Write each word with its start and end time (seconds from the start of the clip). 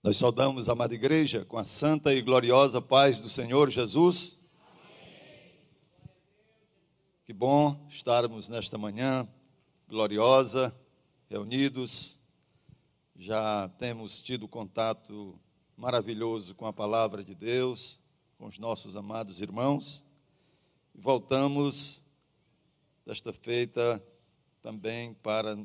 Nós 0.00 0.16
saudamos 0.16 0.68
a 0.68 0.72
amada 0.72 0.94
igreja 0.94 1.44
com 1.44 1.58
a 1.58 1.64
santa 1.64 2.14
e 2.14 2.22
gloriosa 2.22 2.80
paz 2.80 3.20
do 3.20 3.28
Senhor 3.28 3.68
Jesus. 3.68 4.38
Que 7.24 7.32
bom 7.32 7.84
estarmos 7.90 8.48
nesta 8.48 8.78
manhã 8.78 9.28
gloriosa, 9.88 10.72
reunidos. 11.28 12.16
Já 13.16 13.68
temos 13.70 14.22
tido 14.22 14.46
contato 14.46 15.36
maravilhoso 15.76 16.54
com 16.54 16.66
a 16.66 16.72
palavra 16.72 17.24
de 17.24 17.34
Deus, 17.34 17.98
com 18.38 18.46
os 18.46 18.56
nossos 18.56 18.94
amados 18.94 19.40
irmãos. 19.40 20.00
E 20.94 21.00
voltamos 21.00 22.00
desta 23.04 23.32
feita 23.32 24.00
também 24.62 25.12
para 25.14 25.58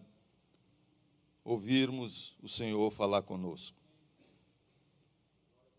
ouvirmos 1.46 2.36
o 2.42 2.50
Senhor 2.50 2.90
falar 2.90 3.22
conosco. 3.22 3.83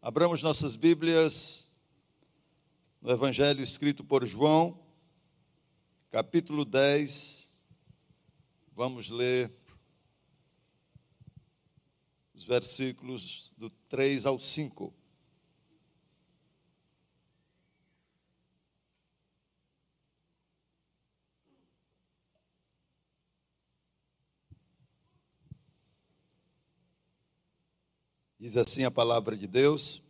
Abramos 0.07 0.43
nossas 0.43 0.77
Bíblias 0.77 1.67
no 3.01 3.11
Evangelho 3.11 3.63
escrito 3.63 4.05
por 4.05 4.27
João, 4.27 4.79
capítulo 6.11 6.67
10. 6.67 7.51
Vamos 8.75 9.09
ler 9.09 9.51
os 12.35 12.45
versículos 12.45 13.51
do 13.57 13.71
3 13.71 14.27
ao 14.27 14.39
5. 14.39 14.93
Diz 28.45 28.59
assim 28.59 28.85
a 28.85 28.91
palavra 28.91 29.39
de 29.39 29.47
Deus, 29.47 30.03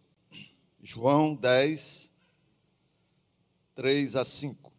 João 0.82 1.36
10, 1.36 2.12
3 3.76 4.16
a 4.16 4.24
5. 4.24 4.72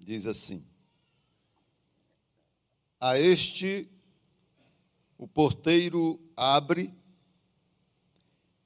Diz 0.00 0.26
assim: 0.26 0.64
A 2.98 3.18
este 3.18 3.86
o 5.18 5.28
porteiro 5.28 6.18
abre, 6.34 6.94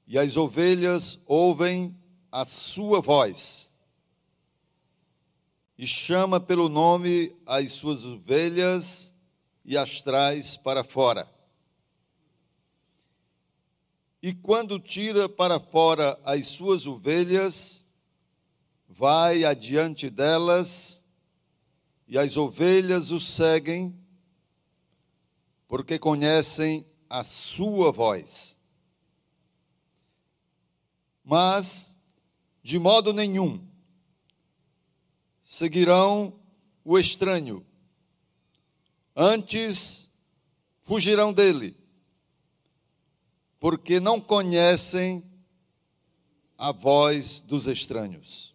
e 0.07 0.17
as 0.17 0.37
ovelhas 0.37 1.19
ouvem 1.25 1.99
a 2.31 2.45
sua 2.45 3.01
voz 3.01 3.66
e 5.77 5.85
chama 5.85 6.39
pelo 6.39 6.67
nome 6.67 7.35
as 7.45 7.73
suas 7.73 8.03
ovelhas 8.03 9.13
e 9.63 9.77
as 9.77 10.01
traz 10.01 10.57
para 10.57 10.83
fora. 10.83 11.29
E 14.21 14.33
quando 14.33 14.79
tira 14.79 15.29
para 15.29 15.59
fora 15.59 16.19
as 16.23 16.47
suas 16.47 16.87
ovelhas, 16.87 17.85
vai 18.87 19.43
adiante 19.43 20.09
delas, 20.09 21.01
e 22.07 22.17
as 22.17 22.35
ovelhas 22.37 23.11
o 23.11 23.19
seguem, 23.19 23.95
porque 25.67 25.99
conhecem 25.99 26.87
a 27.09 27.23
sua 27.23 27.91
voz. 27.91 28.57
Mas, 31.23 31.99
de 32.63 32.79
modo 32.79 33.11
nenhum, 33.11 33.66
seguirão 35.47 36.37
o 36.83 36.99
estranho, 36.99 37.65
antes 39.15 40.09
fugirão 40.83 41.31
dele, 41.31 41.73
porque 43.57 43.97
não 43.97 44.19
conhecem 44.19 45.23
a 46.57 46.73
voz 46.73 47.39
dos 47.39 47.65
estranhos. 47.65 48.53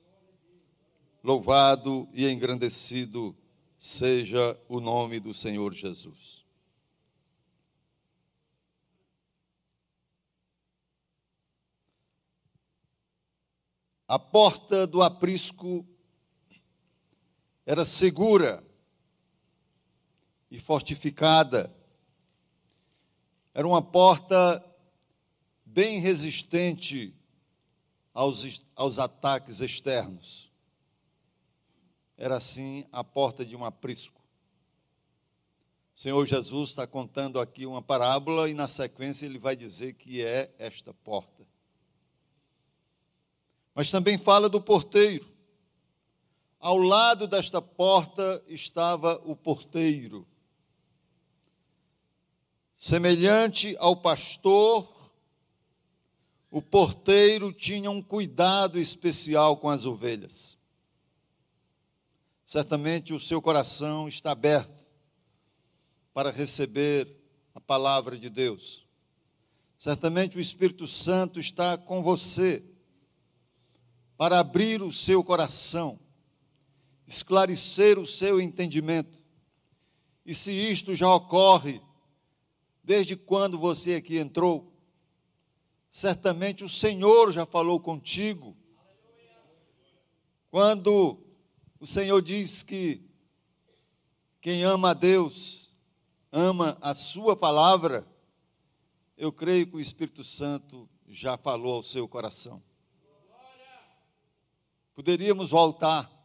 Louvado 1.25 2.07
e 2.13 2.29
engrandecido 2.29 3.35
seja 3.79 4.61
o 4.69 4.79
nome 4.79 5.19
do 5.19 5.33
Senhor 5.33 5.73
Jesus. 5.73 6.45
A 14.07 14.19
porta 14.19 14.87
do 14.87 15.03
aprisco 15.03 15.87
era 17.65 17.85
segura 17.85 18.63
e 20.51 20.59
fortificada. 20.59 21.75
Era 23.55 23.67
uma 23.67 23.83
porta 23.83 24.65
bem 25.65 26.01
resistente 26.01 27.15
aos, 28.13 28.65
aos 28.75 28.99
ataques 28.99 29.61
externos. 29.61 30.51
Era 32.17 32.37
assim 32.37 32.85
a 32.93 33.03
porta 33.03 33.45
de 33.45 33.57
um 33.57 33.65
aprisco. 33.65 34.21
O 35.95 36.01
Senhor 36.01 36.27
Jesus 36.27 36.71
está 36.71 36.87
contando 36.87 37.39
aqui 37.39 37.65
uma 37.65 37.83
parábola 37.83 38.49
e 38.49 38.55
na 38.55 38.67
sequência 38.67 39.27
ele 39.27 39.39
vai 39.39 39.55
dizer 39.55 39.95
que 39.95 40.23
é 40.23 40.53
esta 40.59 40.93
porta. 40.93 41.47
Mas 43.75 43.91
também 43.91 44.19
fala 44.19 44.49
do 44.49 44.61
porteiro. 44.61 45.32
Ao 46.63 46.77
lado 46.77 47.27
desta 47.27 47.61
porta 47.61 48.41
estava 48.47 49.21
o 49.25 49.35
porteiro. 49.35 50.25
Semelhante 52.79 53.77
ao 53.81 53.97
pastor, 53.97 54.89
o 56.49 56.63
porteiro 56.63 57.53
tinha 57.53 57.91
um 57.91 58.01
cuidado 58.01 58.79
especial 58.79 59.57
com 59.57 59.69
as 59.69 59.85
ovelhas. 59.85 60.57
Certamente 62.47 63.13
o 63.13 63.19
seu 63.19 63.43
coração 63.43 64.07
está 64.07 64.31
aberto 64.31 64.85
para 66.15 66.31
receber 66.31 67.09
a 67.57 67.61
palavra 67.61 68.17
de 68.17 68.31
Deus. 68.31 68.87
Certamente 69.77 70.37
o 70.37 70.41
Espírito 70.41 70.87
Santo 70.87 71.41
está 71.41 71.77
com 71.77 72.05
você 72.05 72.63
para 74.17 74.39
abrir 74.39 74.81
o 74.81 74.93
seu 74.93 75.25
coração 75.25 75.99
esclarecer 77.13 77.99
o 77.99 78.07
seu 78.07 78.41
entendimento. 78.41 79.19
E 80.25 80.35
se 80.35 80.53
isto 80.53 80.95
já 80.95 81.13
ocorre 81.13 81.81
desde 82.83 83.17
quando 83.17 83.59
você 83.59 83.97
aqui 83.97 84.19
entrou, 84.19 84.73
certamente 85.91 86.65
o 86.65 86.69
Senhor 86.69 87.33
já 87.33 87.45
falou 87.45 87.79
contigo. 87.79 88.57
Quando 90.51 91.19
o 91.79 91.87
Senhor 91.87 92.23
diz 92.23 92.63
que 92.63 93.03
quem 94.41 94.65
ama 94.65 94.91
a 94.91 94.95
Deus 94.95 95.71
ama 96.31 96.79
a 96.81 96.95
Sua 96.95 97.37
palavra, 97.37 98.07
eu 99.19 99.31
creio 99.31 99.67
que 99.67 99.77
o 99.77 99.81
Espírito 99.81 100.25
Santo 100.25 100.89
já 101.07 101.37
falou 101.37 101.75
ao 101.75 101.83
seu 101.83 102.09
coração. 102.09 102.63
Poderíamos 104.95 105.51
voltar 105.51 106.22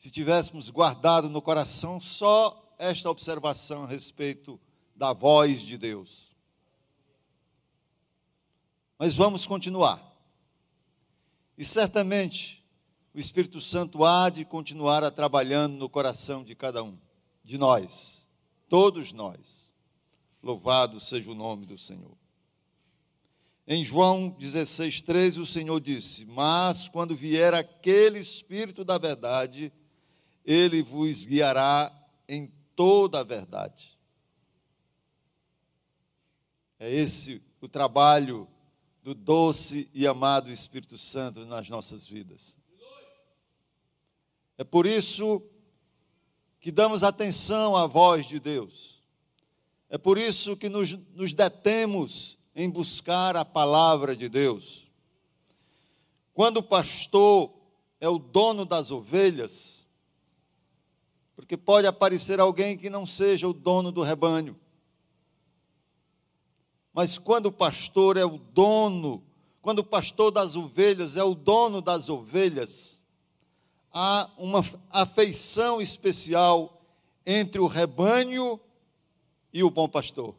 se 0.00 0.10
tivéssemos 0.10 0.70
guardado 0.70 1.28
no 1.28 1.42
coração 1.42 2.00
só 2.00 2.74
esta 2.78 3.10
observação 3.10 3.84
a 3.84 3.86
respeito 3.86 4.58
da 4.96 5.12
voz 5.12 5.60
de 5.60 5.76
Deus. 5.76 6.34
Mas 8.98 9.14
vamos 9.14 9.46
continuar. 9.46 10.02
E 11.56 11.66
certamente 11.66 12.64
o 13.12 13.18
Espírito 13.18 13.60
Santo 13.60 14.02
há 14.02 14.30
de 14.30 14.42
continuar 14.42 15.04
a 15.04 15.10
trabalhando 15.10 15.76
no 15.76 15.88
coração 15.90 16.42
de 16.42 16.54
cada 16.54 16.82
um, 16.82 16.98
de 17.44 17.58
nós, 17.58 18.26
todos 18.70 19.12
nós. 19.12 19.70
Louvado 20.42 20.98
seja 20.98 21.30
o 21.30 21.34
nome 21.34 21.66
do 21.66 21.76
Senhor. 21.76 22.16
Em 23.66 23.84
João 23.84 24.30
16, 24.30 25.02
13, 25.02 25.40
o 25.40 25.46
Senhor 25.46 25.78
disse: 25.78 26.24
Mas 26.24 26.88
quando 26.88 27.14
vier 27.14 27.52
aquele 27.52 28.18
Espírito 28.18 28.82
da 28.82 28.96
verdade, 28.96 29.70
ele 30.44 30.82
vos 30.82 31.26
guiará 31.26 31.92
em 32.28 32.52
toda 32.74 33.20
a 33.20 33.24
verdade. 33.24 33.98
É 36.78 36.90
esse 36.90 37.42
o 37.60 37.68
trabalho 37.68 38.48
do 39.02 39.14
doce 39.14 39.88
e 39.92 40.06
amado 40.06 40.50
Espírito 40.50 40.96
Santo 40.96 41.44
nas 41.44 41.68
nossas 41.68 42.06
vidas. 42.06 42.58
É 44.56 44.64
por 44.64 44.86
isso 44.86 45.42
que 46.60 46.70
damos 46.70 47.02
atenção 47.02 47.76
à 47.76 47.86
voz 47.86 48.26
de 48.26 48.38
Deus. 48.38 49.02
É 49.88 49.98
por 49.98 50.18
isso 50.18 50.56
que 50.56 50.68
nos, 50.68 50.94
nos 51.14 51.32
detemos 51.32 52.38
em 52.54 52.68
buscar 52.68 53.36
a 53.36 53.44
palavra 53.44 54.14
de 54.14 54.28
Deus. 54.28 54.86
Quando 56.32 56.58
o 56.58 56.62
pastor 56.62 57.52
é 58.00 58.08
o 58.08 58.18
dono 58.18 58.64
das 58.64 58.90
ovelhas, 58.90 59.79
porque 61.40 61.56
pode 61.56 61.86
aparecer 61.86 62.38
alguém 62.38 62.76
que 62.76 62.90
não 62.90 63.06
seja 63.06 63.48
o 63.48 63.54
dono 63.54 63.90
do 63.90 64.02
rebanho. 64.02 64.54
Mas 66.92 67.16
quando 67.16 67.46
o 67.46 67.52
pastor 67.52 68.18
é 68.18 68.24
o 68.26 68.36
dono, 68.36 69.24
quando 69.62 69.78
o 69.78 69.84
pastor 69.84 70.30
das 70.30 70.54
ovelhas 70.54 71.16
é 71.16 71.24
o 71.24 71.34
dono 71.34 71.80
das 71.80 72.10
ovelhas, 72.10 73.00
há 73.90 74.28
uma 74.36 74.62
afeição 74.90 75.80
especial 75.80 76.82
entre 77.24 77.58
o 77.58 77.66
rebanho 77.66 78.60
e 79.50 79.64
o 79.64 79.70
bom 79.70 79.88
pastor. 79.88 80.34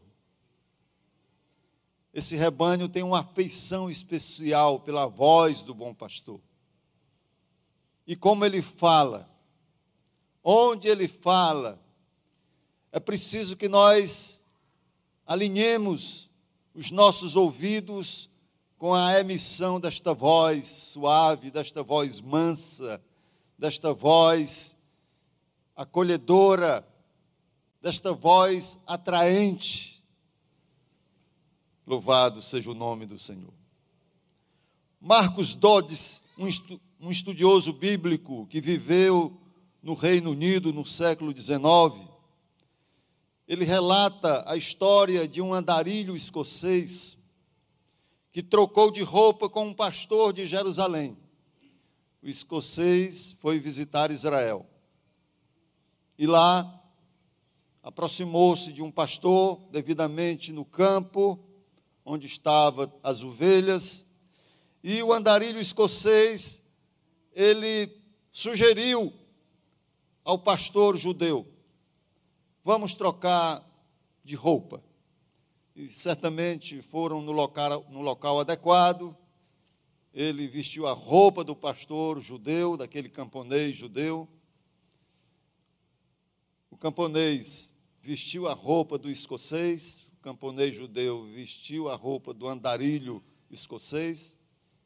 Esse 2.13 2.35
rebanho 2.35 2.87
tem 2.87 3.01
uma 3.01 3.21
afeição 3.21 3.89
especial 3.89 4.79
pela 4.79 5.07
voz 5.07 5.63
do 5.63 5.73
bom 5.73 5.95
pastor. 5.95 6.39
E 8.05 8.15
como 8.15 8.45
ele 8.45 8.61
fala, 8.61 9.27
onde 10.43 10.87
ele 10.87 11.07
fala, 11.07 11.79
é 12.91 12.99
preciso 12.99 13.55
que 13.55 13.69
nós 13.69 14.41
alinhemos 15.25 16.29
os 16.73 16.91
nossos 16.91 17.35
ouvidos 17.35 18.29
com 18.77 18.93
a 18.93 19.19
emissão 19.19 19.79
desta 19.79 20.13
voz 20.13 20.67
suave, 20.67 21.51
desta 21.51 21.83
voz 21.83 22.19
mansa, 22.19 23.01
desta 23.57 23.93
voz 23.93 24.75
acolhedora, 25.75 26.85
desta 27.81 28.13
voz 28.13 28.77
atraente. 28.85 30.03
Louvado 31.85 32.41
seja 32.41 32.71
o 32.71 32.75
nome 32.75 33.05
do 33.05 33.19
Senhor. 33.19 33.53
Marcos 34.99 35.55
Dodds, 35.55 36.21
um 36.99 37.09
estudioso 37.09 37.73
bíblico 37.73 38.45
que 38.47 38.61
viveu 38.61 39.40
no 39.81 39.93
Reino 39.93 40.31
Unido 40.31 40.71
no 40.71 40.85
século 40.85 41.35
XIX, 41.35 42.07
ele 43.47 43.65
relata 43.65 44.43
a 44.47 44.55
história 44.55 45.27
de 45.27 45.41
um 45.41 45.53
andarilho 45.53 46.15
escocês 46.15 47.17
que 48.31 48.43
trocou 48.43 48.91
de 48.91 49.01
roupa 49.01 49.49
com 49.49 49.67
um 49.67 49.73
pastor 49.73 50.31
de 50.31 50.47
Jerusalém. 50.47 51.17
O 52.21 52.27
escocês 52.27 53.35
foi 53.39 53.59
visitar 53.59 54.11
Israel. 54.11 54.65
E 56.17 56.27
lá 56.27 56.79
aproximou-se 57.81 58.71
de 58.71 58.81
um 58.81 58.91
pastor 58.91 59.59
devidamente 59.71 60.53
no 60.53 60.63
campo 60.63 61.39
onde 62.05 62.27
estavam 62.27 62.91
as 63.03 63.23
ovelhas, 63.23 64.05
e 64.83 65.01
o 65.03 65.13
andarilho 65.13 65.59
escocês 65.59 66.61
ele 67.33 67.89
sugeriu 68.31 69.13
ao 70.23 70.37
pastor 70.39 70.97
judeu 70.97 71.47
vamos 72.63 72.95
trocar 72.95 73.65
de 74.23 74.35
roupa. 74.35 74.83
E 75.75 75.87
certamente 75.87 76.81
foram 76.81 77.21
no 77.21 77.31
local, 77.31 77.85
no 77.89 78.01
local 78.01 78.39
adequado. 78.39 79.15
Ele 80.13 80.47
vestiu 80.47 80.87
a 80.87 80.93
roupa 80.93 81.43
do 81.43 81.55
pastor 81.55 82.21
judeu, 82.21 82.75
daquele 82.75 83.09
camponês 83.09 83.75
judeu. 83.75 84.27
O 86.69 86.77
camponês 86.77 87.73
vestiu 88.01 88.47
a 88.47 88.53
roupa 88.53 88.97
do 88.97 89.09
escocês, 89.09 90.05
o 90.13 90.21
camponês 90.21 90.75
judeu 90.75 91.25
vestiu 91.25 91.89
a 91.89 91.95
roupa 91.95 92.33
do 92.33 92.47
andarilho 92.47 93.23
escocês. 93.49 94.37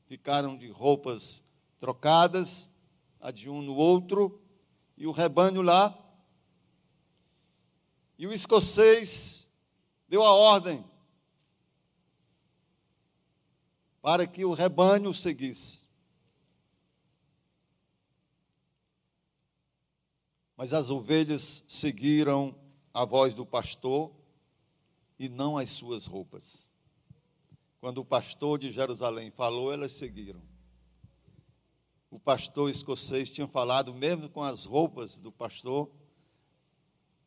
Ficaram 0.08 0.56
de 0.56 0.70
roupas 0.70 1.44
trocadas, 1.80 2.70
a 3.20 3.32
de 3.32 3.50
um 3.50 3.62
no 3.62 3.76
outro, 3.76 4.40
e 4.98 5.06
o 5.06 5.12
rebanho 5.12 5.62
lá 5.62 5.98
e 8.18 8.26
o 8.26 8.34
escocês 8.34 9.48
deu 10.08 10.24
a 10.24 10.34
ordem 10.34 10.84
para 14.02 14.26
que 14.26 14.46
o 14.46 14.54
rebanho 14.54 15.14
seguisse. 15.14 15.84
Mas 20.56 20.74
as 20.74 20.90
ovelhas 20.90 21.64
seguiram 21.68 22.56
a 22.94 23.04
voz 23.04 23.34
do 23.34 23.46
pastor 23.46 24.14
e 25.20 25.28
não 25.28 25.58
as 25.58 25.72
suas 25.72 26.06
roupas. 26.06 26.66
Quando 27.82 27.98
o 27.98 28.06
pastor 28.06 28.58
de 28.58 28.72
Jerusalém 28.72 29.32
falou, 29.32 29.74
elas 29.74 29.92
seguiram. 29.92 30.42
O 32.16 32.20
pastor 32.20 32.70
escocês 32.70 33.30
tinha 33.30 33.46
falado, 33.46 33.94
mesmo 33.94 34.30
com 34.30 34.42
as 34.42 34.64
roupas 34.64 35.20
do 35.20 35.34
pastor 35.34 35.92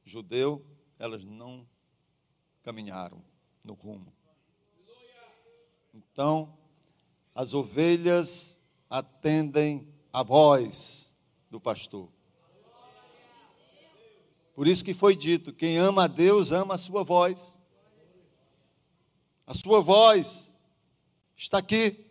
judeu, 0.03 0.65
elas 0.99 1.23
não 1.27 1.69
caminharam 2.63 3.23
no 3.63 3.75
rumo. 3.75 4.11
Então, 5.93 6.57
as 7.35 7.53
ovelhas 7.53 8.59
atendem 8.89 9.93
a 10.11 10.23
voz 10.23 11.15
do 11.51 11.61
pastor. 11.61 12.09
Por 14.55 14.67
isso 14.67 14.83
que 14.83 14.95
foi 14.95 15.15
dito: 15.15 15.53
quem 15.53 15.77
ama 15.77 16.05
a 16.05 16.09
Deus 16.09 16.51
ama 16.51 16.77
a 16.77 16.79
sua 16.79 17.05
voz. 17.05 17.55
A 19.47 19.53
sua 19.53 19.83
voz 19.83 20.51
está 21.37 21.59
aqui. 21.59 22.08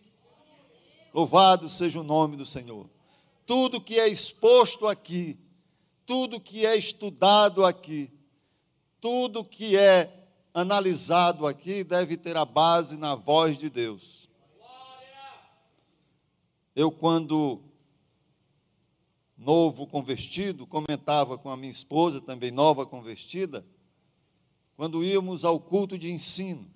Louvado 1.14 1.70
seja 1.70 2.00
o 2.00 2.04
nome 2.04 2.36
do 2.36 2.46
Senhor. 2.46 2.90
Tudo 3.46 3.82
que 3.82 4.00
é 4.00 4.08
exposto 4.08 4.88
aqui, 4.88 5.38
tudo 6.06 6.40
que 6.40 6.66
é 6.66 6.76
estudado 6.76 7.66
aqui, 7.66 8.12
tudo 9.00 9.44
que 9.44 9.78
é 9.78 10.28
analisado 10.54 11.46
aqui 11.46 11.84
deve 11.84 12.18
ter 12.18 12.36
a 12.36 12.46
base 12.46 12.98
na 12.98 13.16
voz 13.16 13.58
de 13.58 13.70
Deus. 13.70 14.30
Eu, 16.76 16.92
quando 16.92 17.62
novo 19.38 19.86
convertido, 19.86 20.66
comentava 20.66 21.38
com 21.38 21.50
a 21.50 21.58
minha 21.58 21.72
esposa, 21.72 22.20
também 22.20 22.52
nova 22.52 22.86
convertida, 22.86 23.66
quando 24.76 25.04
íamos 25.04 25.46
ao 25.46 25.60
culto 25.60 25.98
de 25.98 26.12
ensino, 26.12 26.70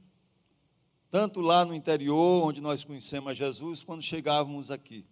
tanto 1.11 1.41
lá 1.41 1.65
no 1.65 1.75
interior, 1.75 2.47
onde 2.47 2.61
nós 2.61 2.85
conhecemos 2.85 3.37
Jesus, 3.37 3.83
quando 3.83 4.01
chegávamos 4.01 4.71
aqui. 4.71 5.05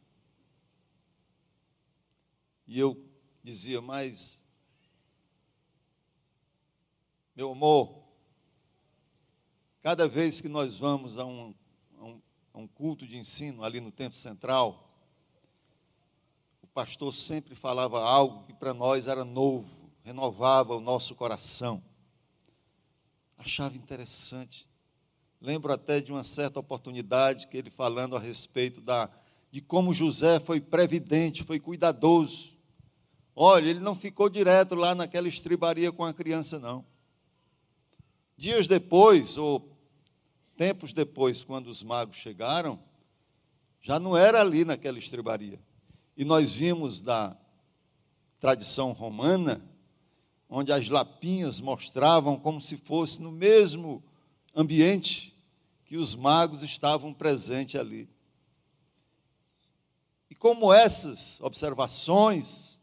E 2.66 2.80
eu 2.80 2.98
dizia, 3.44 3.82
mas 3.82 4.42
meu 7.36 7.52
amor, 7.52 8.02
cada 9.82 10.08
vez 10.08 10.40
que 10.40 10.48
nós 10.48 10.78
vamos 10.78 11.18
a 11.18 11.26
um, 11.26 11.54
a 11.98 12.04
um, 12.06 12.22
a 12.54 12.60
um 12.60 12.68
culto 12.68 13.06
de 13.06 13.18
ensino 13.18 13.62
ali 13.64 13.82
no 13.82 13.92
Templo 13.92 14.18
Central, 14.18 14.90
o 16.62 16.68
pastor 16.68 17.14
sempre 17.14 17.56
falava 17.56 18.02
algo 18.02 18.46
que 18.46 18.54
para 18.54 18.74
nós 18.74 19.06
era 19.06 19.26
novo, 19.26 19.92
renovava 20.02 20.74
o 20.76 20.80
nosso 20.80 21.14
coração. 21.14 21.84
Achava 23.38 23.76
interessante. 23.76 24.69
Lembro 25.42 25.72
até 25.72 26.02
de 26.02 26.12
uma 26.12 26.24
certa 26.24 26.60
oportunidade 26.60 27.48
que 27.48 27.56
ele 27.56 27.70
falando 27.70 28.16
a 28.16 28.20
respeito 28.20 28.82
da, 28.82 29.10
de 29.50 29.62
como 29.62 29.94
José 29.94 30.40
foi 30.40 30.60
previdente, 30.60 31.46
foi 31.46 31.60
cuidadoso. 31.60 32.52
Olha, 33.34 33.70
ele 33.70 33.80
não 33.80 33.96
ficou 33.96 34.30
direto 34.30 34.76
lá 34.76 34.94
naquela 34.94 35.30
estribaria 35.30 35.94
com 35.94 36.04
a 36.04 36.14
criança, 36.14 36.60
não. 36.60 36.86
Dias 38.36 38.68
depois, 38.68 39.38
ou 39.38 39.78
tempos 40.58 40.92
depois, 40.92 41.42
quando 41.42 41.68
os 41.68 41.82
magos 41.82 42.18
chegaram, 42.18 42.78
já 43.82 43.98
não 43.98 44.18
era 44.18 44.42
ali 44.42 44.66
naquela 44.66 45.00
estrebaria. 45.00 45.60
E 46.18 46.26
nós 46.26 46.52
vimos 46.52 47.02
da 47.02 47.38
tradição 48.42 48.92
romana, 48.92 49.62
onde 50.50 50.74
as 50.74 50.90
lapinhas 50.90 51.62
mostravam 51.62 52.38
como 52.38 52.62
se 52.62 52.76
fosse 52.76 53.22
no 53.22 53.32
mesmo 53.32 54.04
ambiente 54.60 55.34
que 55.86 55.96
os 55.96 56.16
magos 56.16 56.62
estavam 56.62 57.14
presentes 57.14 57.80
ali. 57.80 58.10
E 60.30 60.36
como 60.36 60.74
essas 60.74 61.40
observações 61.40 62.78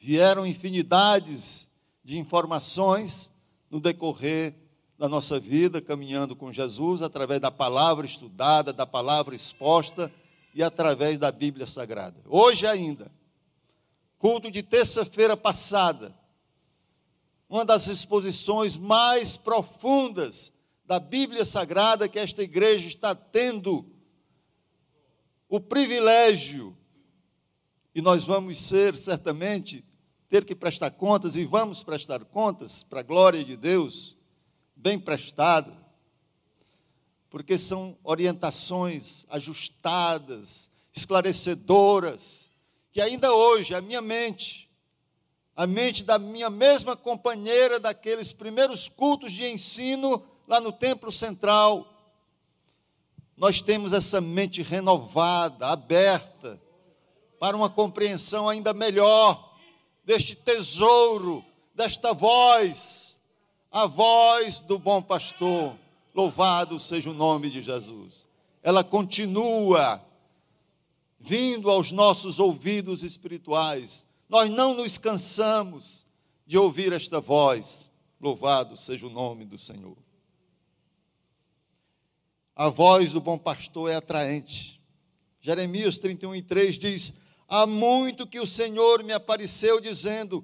vieram 0.00 0.46
infinidades 0.46 1.68
de 2.02 2.18
informações 2.18 3.30
no 3.70 3.78
decorrer 3.78 4.54
da 4.98 5.06
nossa 5.06 5.38
vida, 5.38 5.82
caminhando 5.82 6.34
com 6.34 6.50
Jesus, 6.50 7.02
através 7.02 7.40
da 7.40 7.50
palavra 7.50 8.06
estudada, 8.06 8.72
da 8.72 8.86
palavra 8.86 9.34
exposta 9.34 10.10
e 10.54 10.62
através 10.62 11.18
da 11.18 11.30
Bíblia 11.30 11.66
Sagrada. 11.66 12.20
Hoje 12.26 12.66
ainda, 12.66 13.12
culto 14.18 14.50
de 14.50 14.62
terça-feira 14.62 15.36
passada, 15.36 16.14
uma 17.52 17.66
das 17.66 17.86
exposições 17.86 18.78
mais 18.78 19.36
profundas 19.36 20.50
da 20.86 20.98
Bíblia 20.98 21.44
Sagrada 21.44 22.08
que 22.08 22.18
esta 22.18 22.42
igreja 22.42 22.88
está 22.88 23.14
tendo. 23.14 23.84
O 25.50 25.60
privilégio, 25.60 26.74
e 27.94 28.00
nós 28.00 28.24
vamos 28.24 28.56
ser 28.56 28.96
certamente 28.96 29.84
ter 30.30 30.46
que 30.46 30.54
prestar 30.54 30.92
contas 30.92 31.36
e 31.36 31.44
vamos 31.44 31.84
prestar 31.84 32.24
contas 32.24 32.82
para 32.84 33.00
a 33.00 33.02
glória 33.02 33.44
de 33.44 33.54
Deus, 33.54 34.16
bem 34.74 34.98
prestada, 34.98 35.76
porque 37.28 37.58
são 37.58 37.98
orientações 38.02 39.26
ajustadas, 39.28 40.70
esclarecedoras, 40.90 42.50
que 42.90 43.00
ainda 43.02 43.30
hoje 43.30 43.74
a 43.74 43.82
minha 43.82 44.00
mente, 44.00 44.71
a 45.56 45.66
mente 45.66 46.02
da 46.02 46.18
minha 46.18 46.48
mesma 46.48 46.96
companheira 46.96 47.78
daqueles 47.78 48.32
primeiros 48.32 48.88
cultos 48.88 49.32
de 49.32 49.46
ensino 49.46 50.22
lá 50.48 50.60
no 50.60 50.72
templo 50.72 51.12
central, 51.12 51.86
nós 53.36 53.60
temos 53.60 53.92
essa 53.92 54.20
mente 54.20 54.62
renovada, 54.62 55.68
aberta, 55.68 56.60
para 57.38 57.56
uma 57.56 57.68
compreensão 57.68 58.48
ainda 58.48 58.72
melhor 58.72 59.52
deste 60.04 60.34
tesouro, 60.34 61.44
desta 61.74 62.12
voz, 62.12 63.18
a 63.70 63.86
voz 63.86 64.60
do 64.60 64.78
bom 64.78 65.02
pastor 65.02 65.76
Louvado 66.14 66.78
seja 66.78 67.10
o 67.10 67.14
nome 67.14 67.48
de 67.48 67.62
Jesus. 67.62 68.28
Ela 68.62 68.84
continua 68.84 70.04
vindo 71.18 71.70
aos 71.70 71.90
nossos 71.90 72.38
ouvidos 72.38 73.02
espirituais. 73.02 74.06
Nós 74.32 74.50
não 74.50 74.72
nos 74.72 74.96
cansamos 74.96 76.06
de 76.46 76.56
ouvir 76.56 76.90
esta 76.90 77.20
voz. 77.20 77.90
Louvado 78.18 78.78
seja 78.78 79.06
o 79.06 79.10
nome 79.10 79.44
do 79.44 79.58
Senhor. 79.58 79.98
A 82.56 82.70
voz 82.70 83.12
do 83.12 83.20
bom 83.20 83.36
pastor 83.36 83.90
é 83.90 83.96
atraente. 83.96 84.80
Jeremias 85.38 85.98
31 85.98 86.34
e 86.36 86.40
3 86.40 86.78
diz: 86.78 87.12
Há 87.46 87.66
muito 87.66 88.26
que 88.26 88.40
o 88.40 88.46
Senhor 88.46 89.04
me 89.04 89.12
apareceu 89.12 89.78
dizendo: 89.82 90.42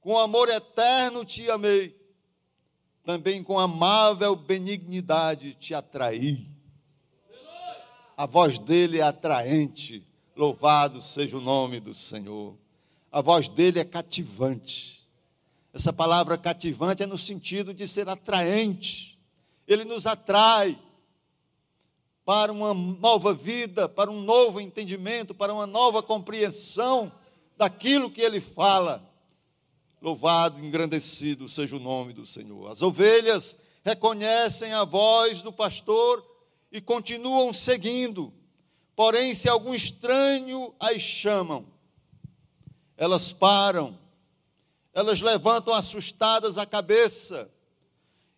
Com 0.00 0.18
amor 0.18 0.48
eterno 0.48 1.24
te 1.24 1.48
amei 1.48 1.96
também 3.04 3.40
com 3.40 3.60
amável 3.60 4.34
benignidade 4.34 5.54
te 5.54 5.74
atraí. 5.74 6.50
A 8.16 8.26
voz 8.26 8.58
dele 8.58 8.98
é 8.98 9.02
atraente, 9.02 10.04
louvado 10.36 11.00
seja 11.00 11.36
o 11.38 11.40
nome 11.40 11.78
do 11.78 11.94
Senhor. 11.94 12.58
A 13.10 13.20
voz 13.20 13.48
dele 13.48 13.80
é 13.80 13.84
cativante. 13.84 14.98
Essa 15.72 15.92
palavra 15.92 16.36
cativante 16.36 17.02
é 17.02 17.06
no 17.06 17.18
sentido 17.18 17.72
de 17.72 17.86
ser 17.86 18.08
atraente. 18.08 19.18
Ele 19.66 19.84
nos 19.84 20.06
atrai 20.06 20.78
para 22.24 22.52
uma 22.52 22.74
nova 22.74 23.32
vida, 23.32 23.88
para 23.88 24.10
um 24.10 24.20
novo 24.20 24.60
entendimento, 24.60 25.34
para 25.34 25.52
uma 25.52 25.66
nova 25.66 26.02
compreensão 26.02 27.10
daquilo 27.56 28.10
que 28.10 28.20
ele 28.20 28.40
fala. 28.40 29.02
Louvado, 30.00 30.64
engrandecido 30.64 31.48
seja 31.48 31.76
o 31.76 31.80
nome 31.80 32.12
do 32.12 32.26
Senhor. 32.26 32.70
As 32.70 32.82
ovelhas 32.82 33.56
reconhecem 33.82 34.74
a 34.74 34.84
voz 34.84 35.42
do 35.42 35.52
pastor 35.52 36.24
e 36.70 36.80
continuam 36.80 37.52
seguindo. 37.52 38.32
Porém, 38.94 39.34
se 39.34 39.48
algum 39.48 39.74
estranho 39.74 40.74
as 40.78 41.00
chamam, 41.00 41.66
elas 42.98 43.32
param, 43.32 43.96
elas 44.92 45.20
levantam 45.20 45.72
assustadas 45.72 46.58
a 46.58 46.66
cabeça, 46.66 47.48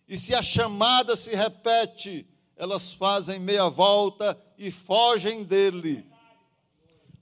e 0.07 0.19
se 0.19 0.35
a 0.35 0.43
chamada 0.43 1.17
se 1.17 1.35
repete, 1.35 2.27
elas 2.57 2.93
fazem 2.93 3.41
meia 3.41 3.71
volta 3.71 4.39
e 4.59 4.71
fogem 4.71 5.43
dele, 5.43 6.07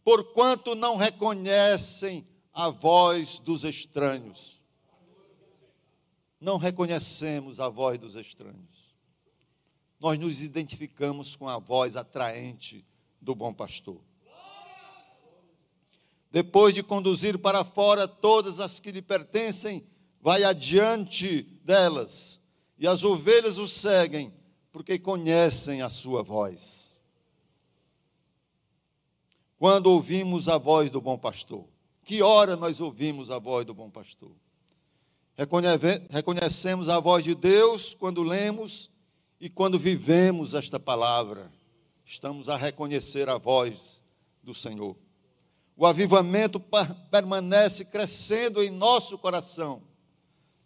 porquanto 0.02 0.74
não 0.74 0.96
reconhecem 0.96 2.26
a 2.52 2.70
voz 2.70 3.38
dos 3.38 3.62
estranhos. 3.62 4.60
Não 6.40 6.56
reconhecemos 6.56 7.60
a 7.60 7.68
voz 7.68 7.98
dos 7.98 8.16
estranhos. 8.16 8.96
Nós 10.00 10.18
nos 10.18 10.40
identificamos 10.40 11.36
com 11.36 11.48
a 11.48 11.58
voz 11.58 11.94
atraente 11.94 12.84
do 13.20 13.34
bom 13.34 13.52
pastor. 13.52 14.00
Depois 16.30 16.74
de 16.74 16.82
conduzir 16.82 17.38
para 17.38 17.64
fora 17.64 18.06
todas 18.06 18.60
as 18.60 18.78
que 18.78 18.92
lhe 18.92 19.00
pertencem, 19.00 19.86
vai 20.20 20.44
adiante 20.44 21.42
delas, 21.64 22.40
e 22.78 22.86
as 22.86 23.02
ovelhas 23.02 23.58
o 23.58 23.66
seguem, 23.66 24.32
porque 24.70 24.98
conhecem 24.98 25.80
a 25.80 25.88
sua 25.88 26.22
voz. 26.22 26.96
Quando 29.58 29.86
ouvimos 29.86 30.48
a 30.48 30.58
voz 30.58 30.90
do 30.90 31.00
bom 31.00 31.18
pastor, 31.18 31.64
que 32.04 32.22
hora 32.22 32.56
nós 32.56 32.80
ouvimos 32.80 33.30
a 33.30 33.38
voz 33.38 33.66
do 33.66 33.74
bom 33.74 33.90
pastor? 33.90 34.30
Reconhecemos 36.10 36.88
a 36.88 37.00
voz 37.00 37.24
de 37.24 37.34
Deus 37.34 37.94
quando 37.94 38.22
lemos 38.22 38.90
e 39.40 39.48
quando 39.48 39.78
vivemos 39.78 40.54
esta 40.54 40.78
palavra. 40.78 41.50
Estamos 42.04 42.48
a 42.48 42.56
reconhecer 42.56 43.28
a 43.28 43.38
voz 43.38 44.00
do 44.42 44.54
Senhor. 44.54 44.96
O 45.78 45.86
avivamento 45.86 46.62
permanece 47.10 47.86
crescendo 47.86 48.62
em 48.62 48.68
nosso 48.68 49.16
coração, 49.16 49.80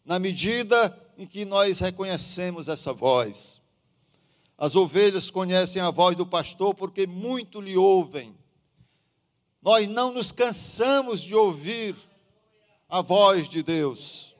na 0.05 0.19
medida 0.19 0.99
em 1.17 1.25
que 1.27 1.45
nós 1.45 1.79
reconhecemos 1.79 2.67
essa 2.67 2.93
voz. 2.93 3.63
As 4.59 4.75
ovelhas 4.75 5.31
conhecem 5.31 5.81
a 5.81 5.91
voz 5.93 6.17
do 6.17 6.27
pastor 6.27 6.75
porque 6.75 7.07
muito 7.07 7.61
lhe 7.61 7.77
ouvem 7.77 8.35
nós 9.63 9.87
não 9.87 10.13
nos 10.13 10.33
cansamos 10.33 11.21
de 11.21 11.37
ouvir 11.37 11.95
a 12.89 13.01
voz 13.01 13.49
de 13.49 13.63
Deus. 13.63 14.35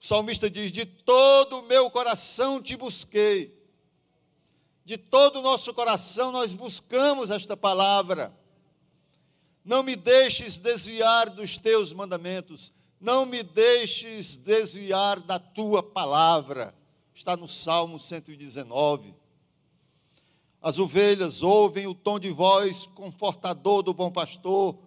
O 0.00 0.06
salmista 0.06 0.48
diz: 0.48 0.70
De 0.70 0.86
todo 0.86 1.58
o 1.58 1.62
meu 1.62 1.90
coração 1.90 2.62
te 2.62 2.76
busquei. 2.76 3.52
De 4.84 4.96
todo 4.96 5.40
o 5.40 5.42
nosso 5.42 5.74
coração 5.74 6.30
nós 6.30 6.54
buscamos 6.54 7.30
esta 7.30 7.56
palavra. 7.56 8.32
Não 9.64 9.82
me 9.82 9.96
deixes 9.96 10.58
desviar 10.58 11.30
dos 11.30 11.56
teus 11.56 11.92
mandamentos. 11.92 12.72
Não 13.00 13.24
me 13.24 13.42
deixes 13.42 14.36
desviar 14.36 15.20
da 15.20 15.38
tua 15.38 15.82
palavra. 15.82 16.74
Está 17.14 17.36
no 17.36 17.48
Salmo 17.48 17.98
119. 17.98 19.14
As 20.60 20.78
ovelhas 20.78 21.42
ouvem 21.42 21.86
o 21.86 21.94
tom 21.94 22.18
de 22.18 22.30
voz 22.30 22.86
confortador 22.86 23.82
do 23.82 23.94
bom 23.94 24.10
pastor 24.10 24.78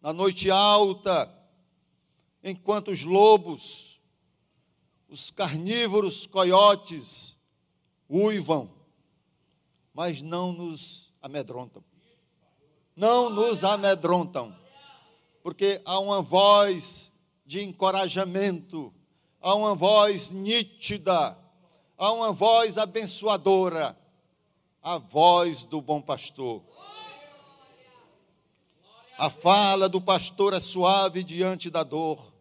na 0.00 0.12
noite 0.12 0.50
alta, 0.50 1.32
enquanto 2.42 2.90
os 2.90 3.04
lobos, 3.04 4.00
os 5.08 5.30
carnívoros 5.30 6.26
coiotes 6.26 7.36
uivam, 8.10 8.70
mas 9.94 10.20
não 10.20 10.52
nos 10.52 11.14
amedrontam. 11.22 11.84
Não 13.02 13.28
nos 13.28 13.64
amedrontam, 13.64 14.54
porque 15.42 15.82
há 15.84 15.98
uma 15.98 16.22
voz 16.22 17.10
de 17.44 17.60
encorajamento, 17.60 18.94
há 19.40 19.56
uma 19.56 19.74
voz 19.74 20.30
nítida, 20.30 21.36
há 21.98 22.12
uma 22.12 22.30
voz 22.30 22.78
abençoadora 22.78 23.98
a 24.80 24.98
voz 24.98 25.64
do 25.64 25.80
bom 25.80 26.00
pastor. 26.00 26.62
A 29.18 29.28
fala 29.28 29.88
do 29.88 30.00
pastor 30.00 30.54
é 30.54 30.60
suave 30.60 31.24
diante 31.24 31.70
da 31.70 31.82
dor. 31.82 32.32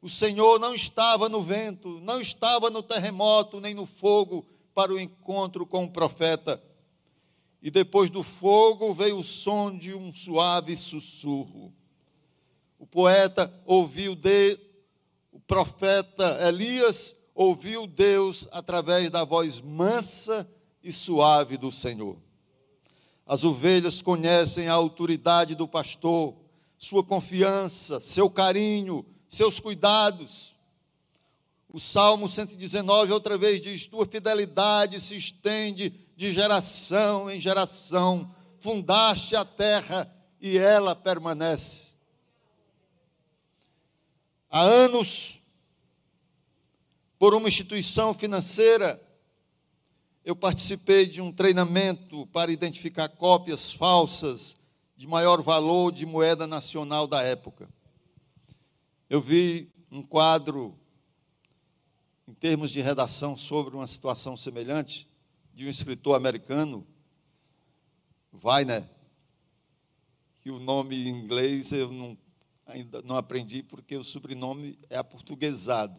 O 0.00 0.08
Senhor 0.08 0.60
não 0.60 0.76
estava 0.76 1.28
no 1.28 1.42
vento, 1.42 1.98
não 2.02 2.20
estava 2.20 2.70
no 2.70 2.84
terremoto, 2.84 3.60
nem 3.60 3.74
no 3.74 3.84
fogo 3.84 4.46
para 4.72 4.92
o 4.92 5.00
encontro 5.00 5.66
com 5.66 5.82
o 5.82 5.90
profeta. 5.90 6.62
E 7.60 7.70
depois 7.70 8.10
do 8.10 8.22
fogo 8.22 8.94
veio 8.94 9.18
o 9.18 9.24
som 9.24 9.76
de 9.76 9.94
um 9.94 10.12
suave 10.12 10.76
sussurro. 10.76 11.72
O 12.78 12.86
poeta 12.86 13.52
ouviu 13.66 14.14
de 14.14 14.58
o 15.32 15.40
profeta 15.40 16.38
Elias 16.46 17.14
ouviu 17.34 17.86
Deus 17.86 18.48
através 18.50 19.10
da 19.10 19.24
voz 19.24 19.60
mansa 19.60 20.48
e 20.82 20.92
suave 20.92 21.56
do 21.56 21.70
Senhor. 21.70 22.16
As 23.26 23.44
ovelhas 23.44 24.00
conhecem 24.00 24.68
a 24.68 24.72
autoridade 24.72 25.54
do 25.54 25.68
pastor, 25.68 26.34
sua 26.78 27.04
confiança, 27.04 28.00
seu 28.00 28.30
carinho, 28.30 29.04
seus 29.28 29.60
cuidados. 29.60 30.56
O 31.70 31.78
Salmo 31.78 32.28
119, 32.28 33.12
outra 33.12 33.36
vez, 33.36 33.60
diz: 33.60 33.86
Tua 33.86 34.06
fidelidade 34.06 35.00
se 35.00 35.14
estende 35.16 35.90
de 36.16 36.32
geração 36.32 37.30
em 37.30 37.40
geração, 37.40 38.34
fundaste 38.58 39.36
a 39.36 39.44
terra 39.44 40.10
e 40.40 40.56
ela 40.56 40.96
permanece. 40.96 41.88
Há 44.50 44.62
anos, 44.62 45.42
por 47.18 47.34
uma 47.34 47.48
instituição 47.48 48.14
financeira, 48.14 49.02
eu 50.24 50.34
participei 50.34 51.06
de 51.06 51.20
um 51.20 51.30
treinamento 51.30 52.26
para 52.28 52.50
identificar 52.50 53.08
cópias 53.08 53.72
falsas 53.72 54.56
de 54.96 55.06
maior 55.06 55.42
valor 55.42 55.92
de 55.92 56.06
moeda 56.06 56.46
nacional 56.46 57.06
da 57.06 57.22
época. 57.22 57.68
eu 59.08 59.20
vi 59.20 59.70
um 59.90 60.02
quadro 60.02 60.77
em 62.28 62.34
termos 62.34 62.70
de 62.70 62.82
redação 62.82 63.38
sobre 63.38 63.74
uma 63.74 63.86
situação 63.86 64.36
semelhante 64.36 65.08
de 65.54 65.64
um 65.64 65.70
escritor 65.70 66.14
americano, 66.14 66.86
Weiner, 68.44 68.86
que 70.42 70.50
o 70.50 70.58
nome 70.58 70.94
em 70.94 71.08
inglês 71.08 71.72
eu 71.72 71.90
não, 71.90 72.18
ainda 72.66 73.00
não 73.00 73.16
aprendi 73.16 73.62
porque 73.62 73.96
o 73.96 74.04
sobrenome 74.04 74.78
é 74.90 74.98
aportuguesado, 74.98 75.98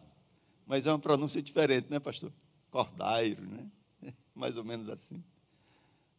mas 0.64 0.86
é 0.86 0.92
uma 0.92 1.00
pronúncia 1.00 1.42
diferente, 1.42 1.90
né, 1.90 1.98
pastor? 1.98 2.32
Cordairo, 2.70 3.44
né? 3.44 3.68
Mais 4.32 4.56
ou 4.56 4.62
menos 4.62 4.88
assim. 4.88 5.20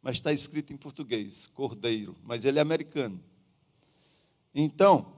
Mas 0.02 0.18
está 0.18 0.34
escrito 0.34 0.74
em 0.74 0.78
português, 0.78 1.48
Cordeiro, 1.48 2.18
mas 2.22 2.44
ele 2.44 2.60
é 2.60 2.62
americano. 2.62 3.24
Então, 4.54 5.10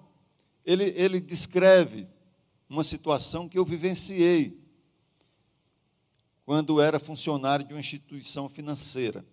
ele, 0.64 0.94
ele 0.96 1.20
descreve 1.20 2.08
uma 2.70 2.84
situação 2.84 3.50
que 3.50 3.58
eu 3.58 3.66
vivenciei 3.66 4.62
quando 6.46 6.82
era 6.82 7.00
funcionário 7.00 7.66
de 7.66 7.74
uma 7.74 7.80
instituição 7.80 8.50
financeira. 8.50 9.26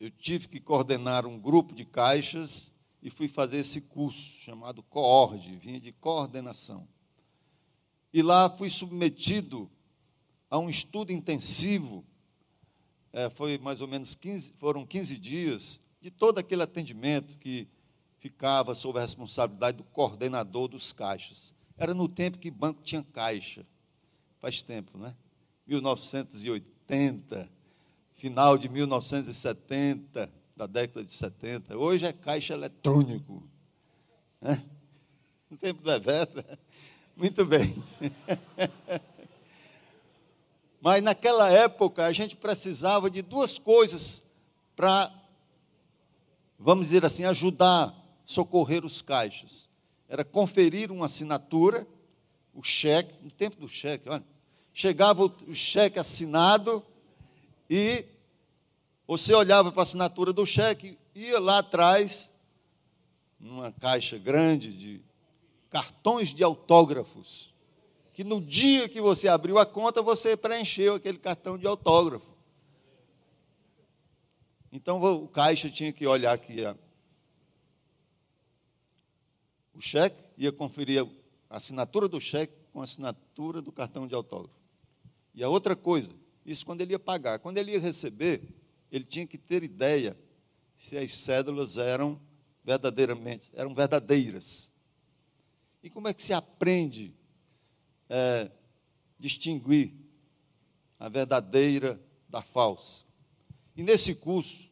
Eu 0.00 0.10
tive 0.10 0.48
que 0.48 0.58
coordenar 0.58 1.26
um 1.26 1.38
grupo 1.38 1.74
de 1.74 1.84
caixas 1.84 2.72
e 3.02 3.10
fui 3.10 3.28
fazer 3.28 3.58
esse 3.58 3.80
curso 3.80 4.20
chamado 4.40 4.82
COORD, 4.82 5.56
vinha 5.56 5.78
de 5.78 5.92
coordenação. 5.92 6.88
E 8.12 8.22
lá 8.22 8.48
fui 8.50 8.68
submetido 8.68 9.70
a 10.50 10.58
um 10.58 10.68
estudo 10.68 11.12
intensivo, 11.12 12.04
é, 13.12 13.30
foi 13.30 13.58
mais 13.58 13.80
ou 13.80 13.88
menos 13.88 14.14
15, 14.14 14.52
foram 14.58 14.84
15 14.86 15.16
dias, 15.16 15.80
de 16.00 16.10
todo 16.10 16.38
aquele 16.38 16.62
atendimento 16.62 17.38
que 17.38 17.68
ficava 18.18 18.74
sob 18.74 18.98
a 18.98 19.02
responsabilidade 19.02 19.78
do 19.78 19.84
coordenador 19.84 20.68
dos 20.68 20.92
caixas. 20.92 21.54
Era 21.76 21.94
no 21.94 22.08
tempo 22.08 22.38
que 22.38 22.50
banco 22.50 22.82
tinha 22.82 23.02
caixa. 23.02 23.66
Faz 24.42 24.60
tempo, 24.60 24.98
né? 24.98 25.14
1980, 25.68 27.48
final 28.14 28.58
de 28.58 28.68
1970, 28.68 30.28
da 30.56 30.66
década 30.66 31.04
de 31.04 31.12
70. 31.12 31.76
Hoje 31.78 32.06
é 32.06 32.12
caixa 32.12 32.52
eletrônico. 32.52 33.48
Né? 34.40 34.60
No 35.48 35.56
tempo 35.56 35.80
do 35.80 35.84
Bebeto. 35.84 36.44
Muito 37.16 37.46
bem. 37.46 37.80
Mas 40.82 41.00
naquela 41.04 41.48
época 41.48 42.04
a 42.04 42.12
gente 42.12 42.34
precisava 42.34 43.08
de 43.08 43.22
duas 43.22 43.60
coisas 43.60 44.24
para, 44.74 45.14
vamos 46.58 46.88
dizer 46.88 47.04
assim, 47.04 47.24
ajudar 47.26 47.94
socorrer 48.24 48.84
os 48.84 49.00
caixas. 49.00 49.68
Era 50.08 50.24
conferir 50.24 50.90
uma 50.90 51.06
assinatura, 51.06 51.86
o 52.52 52.60
cheque, 52.60 53.14
no 53.22 53.30
tempo 53.30 53.60
do 53.60 53.68
cheque, 53.68 54.08
olha, 54.08 54.31
chegava 54.72 55.24
o 55.24 55.54
cheque 55.54 55.98
assinado 55.98 56.84
e 57.68 58.04
você 59.06 59.34
olhava 59.34 59.70
para 59.70 59.82
a 59.82 59.84
assinatura 59.84 60.32
do 60.32 60.46
cheque, 60.46 60.98
ia 61.14 61.38
lá 61.38 61.58
atrás, 61.58 62.30
numa 63.38 63.72
caixa 63.72 64.16
grande 64.16 64.72
de 64.72 65.02
cartões 65.68 66.32
de 66.32 66.42
autógrafos, 66.42 67.52
que 68.14 68.22
no 68.22 68.40
dia 68.40 68.88
que 68.88 69.00
você 69.00 69.28
abriu 69.28 69.58
a 69.58 69.66
conta, 69.66 70.02
você 70.02 70.36
preencheu 70.36 70.94
aquele 70.94 71.18
cartão 71.18 71.58
de 71.58 71.66
autógrafo. 71.66 72.30
Então 74.70 75.02
o 75.02 75.28
caixa 75.28 75.68
tinha 75.68 75.92
que 75.92 76.06
olhar 76.06 76.32
aqui 76.32 76.64
o 79.74 79.80
cheque, 79.80 80.22
ia 80.36 80.52
conferir 80.52 81.06
a 81.50 81.56
assinatura 81.56 82.08
do 82.08 82.20
cheque 82.20 82.54
com 82.72 82.80
a 82.80 82.84
assinatura 82.84 83.60
do 83.60 83.72
cartão 83.72 84.06
de 84.06 84.14
autógrafo. 84.14 84.61
E 85.34 85.42
a 85.42 85.48
outra 85.48 85.74
coisa, 85.74 86.10
isso 86.44 86.64
quando 86.64 86.80
ele 86.80 86.92
ia 86.92 86.98
pagar. 86.98 87.38
Quando 87.38 87.58
ele 87.58 87.72
ia 87.72 87.80
receber, 87.80 88.42
ele 88.90 89.04
tinha 89.04 89.26
que 89.26 89.38
ter 89.38 89.62
ideia 89.62 90.16
se 90.78 90.98
as 90.98 91.14
cédulas 91.14 91.76
eram 91.76 92.20
verdadeiramente, 92.64 93.50
eram 93.54 93.74
verdadeiras. 93.74 94.70
E 95.82 95.90
como 95.90 96.08
é 96.08 96.14
que 96.14 96.22
se 96.22 96.32
aprende 96.32 97.14
é, 98.08 98.50
distinguir 99.18 99.94
a 100.98 101.08
verdadeira 101.08 102.00
da 102.28 102.42
falsa? 102.42 103.02
E 103.76 103.82
nesse 103.82 104.14
curso, 104.14 104.70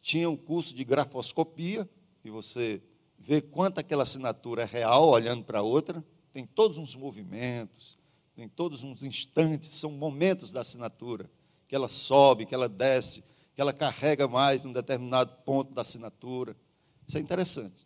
tinha 0.00 0.28
um 0.28 0.36
curso 0.36 0.74
de 0.74 0.84
grafoscopia, 0.84 1.88
que 2.22 2.30
você 2.30 2.82
ver 3.18 3.42
quanto 3.42 3.78
aquela 3.78 4.04
assinatura 4.04 4.62
é 4.62 4.64
real, 4.64 5.08
olhando 5.08 5.44
para 5.44 5.60
outra. 5.60 6.02
Tem 6.32 6.46
todos 6.46 6.78
uns 6.78 6.94
movimentos, 6.94 7.98
tem 8.38 8.48
todos 8.48 8.84
uns 8.84 9.02
instantes, 9.02 9.70
são 9.70 9.90
momentos 9.90 10.52
da 10.52 10.60
assinatura, 10.60 11.28
que 11.66 11.74
ela 11.74 11.88
sobe, 11.88 12.46
que 12.46 12.54
ela 12.54 12.68
desce, 12.68 13.24
que 13.52 13.60
ela 13.60 13.72
carrega 13.72 14.28
mais 14.28 14.62
num 14.62 14.72
determinado 14.72 15.32
ponto 15.44 15.74
da 15.74 15.82
assinatura. 15.82 16.56
Isso 17.04 17.18
é 17.18 17.20
interessante. 17.20 17.84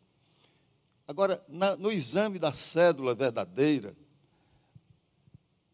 Agora, 1.08 1.42
na, 1.48 1.74
no 1.74 1.90
exame 1.90 2.38
da 2.38 2.52
cédula 2.52 3.14
verdadeira, 3.14 3.96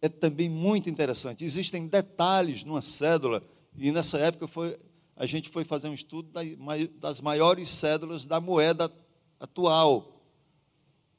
é 0.00 0.08
também 0.08 0.48
muito 0.48 0.88
interessante. 0.88 1.44
Existem 1.44 1.88
detalhes 1.88 2.62
numa 2.62 2.80
cédula, 2.80 3.42
e 3.76 3.90
nessa 3.90 4.16
época 4.18 4.46
foi, 4.46 4.78
a 5.16 5.26
gente 5.26 5.48
foi 5.48 5.64
fazer 5.64 5.88
um 5.88 5.94
estudo 5.94 6.30
das 7.00 7.20
maiores 7.20 7.68
cédulas 7.68 8.24
da 8.24 8.40
moeda 8.40 8.92
atual 9.40 10.22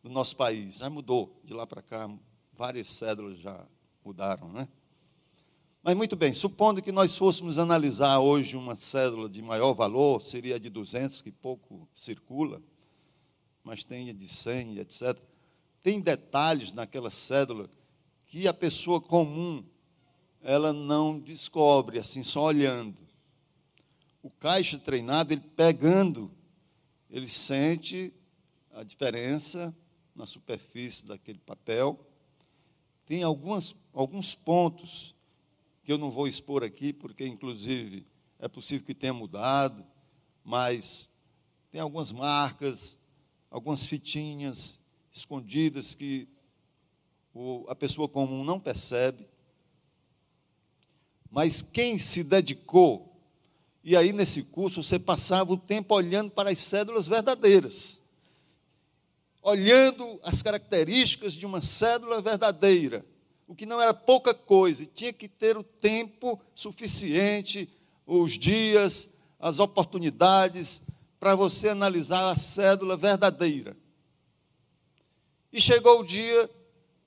do 0.02 0.10
nosso 0.10 0.38
país. 0.38 0.78
Já 0.78 0.90
mudou 0.90 1.42
de 1.44 1.54
lá 1.54 1.68
para 1.68 1.82
cá, 1.82 2.10
várias 2.60 2.90
cédulas 2.90 3.40
já 3.40 3.66
mudaram, 4.04 4.52
né? 4.52 4.68
Mas 5.82 5.96
muito 5.96 6.18
bem, 6.18 6.34
supondo 6.34 6.82
que 6.82 6.92
nós 6.92 7.16
fôssemos 7.16 7.58
analisar 7.58 8.20
hoje 8.20 8.58
uma 8.58 8.76
cédula 8.76 9.30
de 9.30 9.42
maior 9.42 9.74
valor, 9.74 10.22
seria 10.22 10.58
a 10.58 10.60
de 10.60 10.70
200, 10.70 11.22
que 11.22 11.32
pouco 11.32 11.88
circula, 11.96 12.62
mas 13.64 13.86
tem 13.86 14.10
a 14.10 14.14
de 14.14 14.28
100, 14.28 14.80
etc. 14.80 15.18
Tem 15.82 16.02
detalhes 16.02 16.74
naquela 16.74 17.10
cédula 17.10 17.70
que 18.26 18.46
a 18.46 18.54
pessoa 18.54 19.00
comum 19.00 19.64
ela 20.42 20.74
não 20.74 21.18
descobre 21.18 21.98
assim 21.98 22.24
só 22.24 22.44
olhando. 22.44 22.98
O 24.22 24.30
caixa 24.30 24.78
treinado, 24.78 25.32
ele 25.32 25.42
pegando 25.56 26.30
ele 27.10 27.28
sente 27.30 28.14
a 28.74 28.84
diferença 28.84 29.74
na 30.14 30.26
superfície 30.26 31.06
daquele 31.06 31.40
papel. 31.40 31.98
Tem 33.10 33.24
algumas, 33.24 33.76
alguns 33.92 34.36
pontos 34.36 35.16
que 35.84 35.92
eu 35.92 35.98
não 35.98 36.12
vou 36.12 36.28
expor 36.28 36.64
aqui, 36.64 36.94
porque, 36.94 37.26
inclusive, 37.26 38.06
é 38.38 38.48
possível 38.48 38.86
que 38.86 38.94
tenha 38.94 39.12
mudado, 39.12 39.84
mas 40.44 41.10
tem 41.72 41.82
algumas 41.82 42.12
marcas, 42.12 42.96
algumas 43.50 43.84
fitinhas 43.84 44.80
escondidas 45.12 45.96
que 45.96 46.30
o, 47.34 47.66
a 47.68 47.76
pessoa 47.76 48.08
comum 48.08 48.44
não 48.44 48.60
percebe. 48.60 49.28
Mas 51.32 51.64
quem 51.64 51.98
se 51.98 52.24
dedicou 52.24 53.10
e 53.84 53.98
aí, 53.98 54.14
nesse 54.14 54.44
curso, 54.44 54.84
você 54.84 55.00
passava 55.00 55.52
o 55.52 55.58
tempo 55.58 55.96
olhando 55.96 56.30
para 56.30 56.52
as 56.52 56.60
cédulas 56.60 57.08
verdadeiras, 57.08 58.00
olhando 59.42 60.20
as 60.24 60.42
características 60.42 61.34
de 61.34 61.46
uma 61.46 61.62
cédula 61.62 62.22
verdadeira, 62.22 63.06
o 63.48 63.56
que 63.56 63.66
não 63.66 63.82
era 63.82 63.94
pouca 63.94 64.34
coisa, 64.34 64.86
tinha 64.86 65.12
que 65.12 65.28
ter 65.28 65.58
o 65.58 65.64
tempo 65.64 66.40
suficiente, 66.54 67.70
os 68.06 68.38
dias, 68.38 69.10
as 69.40 69.60
oportunidades, 69.60 70.82
para 71.20 71.36
você 71.36 71.70
analisar 71.70 72.32
a 72.32 72.36
cédula 72.36 72.96
verdadeira. 72.96 73.76
E 75.52 75.60
chegou 75.60 76.02
o 76.02 76.06
dia 76.06 76.50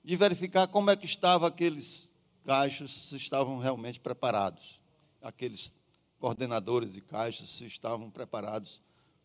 de 0.03 0.15
verificar 0.15 0.67
como 0.67 0.91
é 0.91 0.95
que 0.95 1.05
estavam 1.05 1.47
aqueles 1.47 2.09
caixas, 2.45 2.91
se 2.91 3.15
estavam 3.15 3.57
realmente 3.57 3.99
preparados, 3.99 4.79
aqueles 5.21 5.71
coordenadores 6.19 6.91
de 6.91 6.99
caixas 7.01 7.49
se 7.51 7.65
estavam 7.65 8.09
preparados 8.09 8.81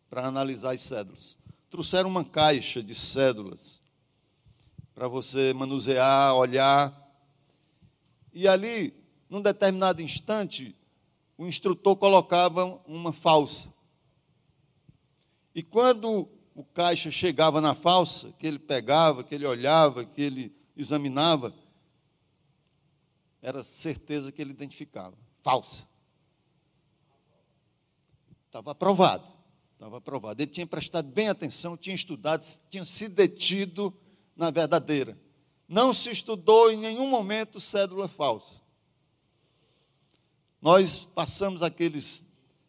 para 0.09 0.25
analisar 0.25 0.73
as 0.73 0.81
cédulas. 0.81 1.37
Trouxeram 1.69 2.09
uma 2.09 2.25
caixa 2.25 2.81
de 2.81 2.95
cédulas 2.95 3.79
para 4.93 5.07
você 5.07 5.53
manusear, 5.53 6.35
olhar. 6.35 6.93
E 8.33 8.47
ali, 8.47 8.93
num 9.29 9.41
determinado 9.41 10.01
instante, 10.01 10.75
o 11.37 11.45
instrutor 11.45 11.95
colocava 11.95 12.65
uma 12.85 13.13
falsa. 13.13 13.73
E 15.55 15.63
quando 15.63 16.27
o 16.53 16.63
caixa 16.65 17.09
chegava 17.09 17.61
na 17.61 17.73
falsa, 17.73 18.33
que 18.33 18.45
ele 18.45 18.59
pegava, 18.59 19.23
que 19.23 19.33
ele 19.33 19.45
olhava, 19.45 20.03
que 20.03 20.21
ele 20.21 20.53
examinava, 20.75 21.53
era 23.41 23.63
certeza 23.63 24.31
que 24.31 24.41
ele 24.41 24.51
identificava. 24.51 25.15
Falsa. 25.41 25.87
Estava 28.47 28.71
aprovado. 28.71 29.38
Estava 29.79 29.99
aprovado. 29.99 30.41
Ele 30.41 30.51
tinha 30.51 30.67
prestado 30.67 31.07
bem 31.07 31.29
atenção, 31.29 31.77
tinha 31.77 31.95
estudado, 31.95 32.45
tinha 32.69 32.83
se 32.83 33.07
detido 33.07 33.97
na 34.35 34.51
verdadeira. 34.51 35.17
Não 35.69 35.93
se 35.93 36.09
estudou 36.09 36.69
em 36.69 36.77
nenhum 36.77 37.07
momento 37.07 37.61
cédula 37.61 38.09
falsa. 38.09 38.61
Nós 40.61 41.07
passamos 41.15 41.63
aqueles 41.63 42.25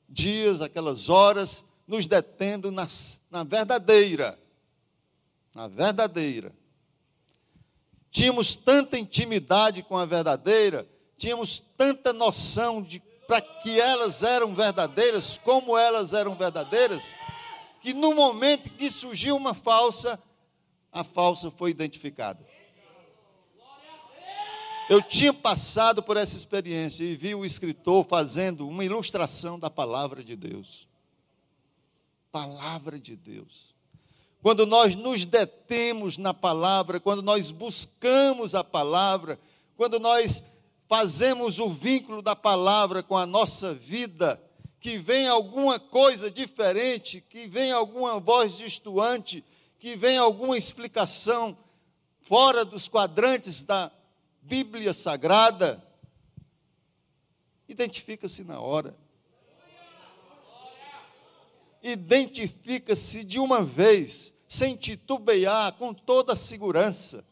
dias, 0.08 0.60
aquelas 0.60 1.08
horas, 1.08 1.64
nos 1.84 2.06
detendo 2.06 2.70
na, 2.70 2.86
na 3.28 3.42
verdadeira. 3.42 4.38
Na 5.52 5.66
verdadeira. 5.66 6.54
Tínhamos 8.08 8.54
tanta 8.54 8.96
intimidade 8.96 9.82
com 9.82 9.96
a 9.96 10.06
verdadeira, 10.06 10.88
tínhamos 11.18 11.58
tanta 11.76 12.12
noção 12.12 12.80
de 12.80 13.00
para 13.30 13.40
que 13.40 13.80
elas 13.80 14.24
eram 14.24 14.52
verdadeiras, 14.52 15.38
como 15.44 15.78
elas 15.78 16.12
eram 16.12 16.34
verdadeiras, 16.34 17.00
que 17.80 17.94
no 17.94 18.12
momento 18.12 18.68
que 18.72 18.90
surgiu 18.90 19.36
uma 19.36 19.54
falsa, 19.54 20.20
a 20.90 21.04
falsa 21.04 21.48
foi 21.48 21.70
identificada. 21.70 22.44
Eu 24.88 25.00
tinha 25.00 25.32
passado 25.32 26.02
por 26.02 26.16
essa 26.16 26.36
experiência 26.36 27.04
e 27.04 27.14
vi 27.14 27.32
o 27.32 27.44
escritor 27.44 28.04
fazendo 28.04 28.66
uma 28.66 28.84
ilustração 28.84 29.60
da 29.60 29.70
palavra 29.70 30.24
de 30.24 30.34
Deus. 30.34 30.88
Palavra 32.32 32.98
de 32.98 33.14
Deus. 33.14 33.72
Quando 34.42 34.66
nós 34.66 34.96
nos 34.96 35.24
detemos 35.24 36.18
na 36.18 36.34
palavra, 36.34 36.98
quando 36.98 37.22
nós 37.22 37.52
buscamos 37.52 38.56
a 38.56 38.64
palavra, 38.64 39.38
quando 39.76 40.00
nós 40.00 40.42
fazemos 40.90 41.60
o 41.60 41.70
vínculo 41.70 42.20
da 42.20 42.34
palavra 42.34 43.00
com 43.00 43.16
a 43.16 43.24
nossa 43.24 43.72
vida, 43.72 44.42
que 44.80 44.98
vem 44.98 45.28
alguma 45.28 45.78
coisa 45.78 46.28
diferente, 46.28 47.20
que 47.20 47.46
vem 47.46 47.70
alguma 47.70 48.18
voz 48.18 48.56
distoante, 48.56 49.44
que 49.78 49.94
vem 49.94 50.18
alguma 50.18 50.58
explicação 50.58 51.56
fora 52.22 52.64
dos 52.64 52.88
quadrantes 52.88 53.62
da 53.62 53.92
Bíblia 54.42 54.92
Sagrada, 54.92 55.80
identifica-se 57.68 58.42
na 58.42 58.58
hora. 58.58 58.92
Identifica-se 61.80 63.22
de 63.22 63.38
uma 63.38 63.62
vez, 63.62 64.34
sem 64.48 64.74
titubear, 64.74 65.72
com 65.74 65.94
toda 65.94 66.32
a 66.32 66.36
segurança, 66.36 67.24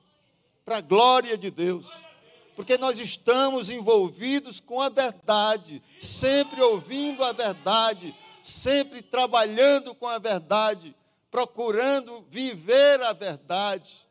para 0.65 0.77
a 0.77 0.81
glória 0.81 1.37
de 1.37 1.51
Deus 1.51 2.08
porque 2.59 2.77
nós 2.77 2.99
estamos 2.99 3.71
envolvidos 3.71 4.59
com 4.59 4.81
a 4.81 4.89
verdade, 4.89 5.81
sempre 6.01 6.61
ouvindo 6.61 7.23
a 7.23 7.31
verdade, 7.31 8.13
sempre 8.43 9.01
trabalhando 9.01 9.95
com 9.95 10.09
a 10.09 10.19
verdade, 10.19 10.93
procurando 11.31 12.27
viver 12.29 13.01
a 13.03 13.13
verdade. 13.13 14.05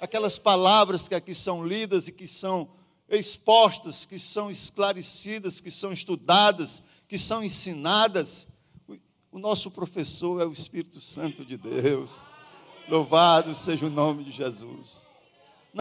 Aquelas 0.00 0.38
palavras 0.38 1.08
que 1.08 1.16
aqui 1.16 1.34
são 1.34 1.66
lidas 1.66 2.06
e 2.06 2.12
que 2.12 2.28
são 2.28 2.70
expostas, 3.08 4.06
que 4.06 4.20
são 4.20 4.48
esclarecidas, 4.48 5.60
que 5.60 5.72
são 5.72 5.92
estudadas, 5.92 6.80
que 7.08 7.18
são 7.18 7.42
ensinadas. 7.42 8.46
O 9.32 9.40
nosso 9.40 9.68
professor 9.68 10.40
é 10.40 10.46
o 10.46 10.52
Espírito 10.52 11.00
Santo 11.00 11.44
de 11.44 11.56
Deus. 11.56 12.12
Louvado 12.88 13.52
seja 13.56 13.84
o 13.84 13.90
nome 13.90 14.22
de 14.22 14.30
Jesus 14.30 15.05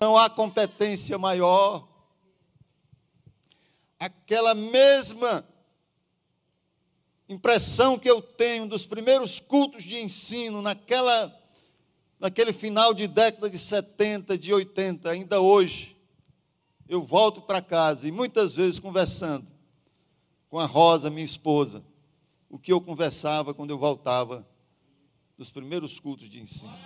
não 0.01 0.17
há 0.17 0.29
competência 0.29 1.17
maior. 1.17 1.87
Aquela 3.97 4.53
mesma 4.53 5.47
impressão 7.29 7.97
que 7.97 8.09
eu 8.09 8.21
tenho 8.21 8.67
dos 8.67 8.85
primeiros 8.85 9.39
cultos 9.39 9.83
de 9.83 9.97
ensino, 9.97 10.61
naquela, 10.61 11.33
naquele 12.19 12.51
final 12.51 12.93
de 12.93 13.07
década 13.07 13.49
de 13.49 13.57
70, 13.57 14.37
de 14.37 14.53
80, 14.53 15.09
ainda 15.09 15.39
hoje, 15.39 15.95
eu 16.87 17.01
volto 17.01 17.41
para 17.41 17.61
casa 17.61 18.07
e 18.07 18.11
muitas 18.11 18.53
vezes 18.53 18.79
conversando 18.79 19.47
com 20.49 20.59
a 20.59 20.65
Rosa, 20.65 21.09
minha 21.09 21.25
esposa, 21.25 21.83
o 22.49 22.59
que 22.59 22.71
eu 22.71 22.79
conversava 22.79 23.53
quando 23.53 23.71
eu 23.71 23.77
voltava 23.77 24.47
dos 25.37 25.49
primeiros 25.49 25.99
cultos 25.99 26.29
de 26.29 26.39
ensino 26.39 26.77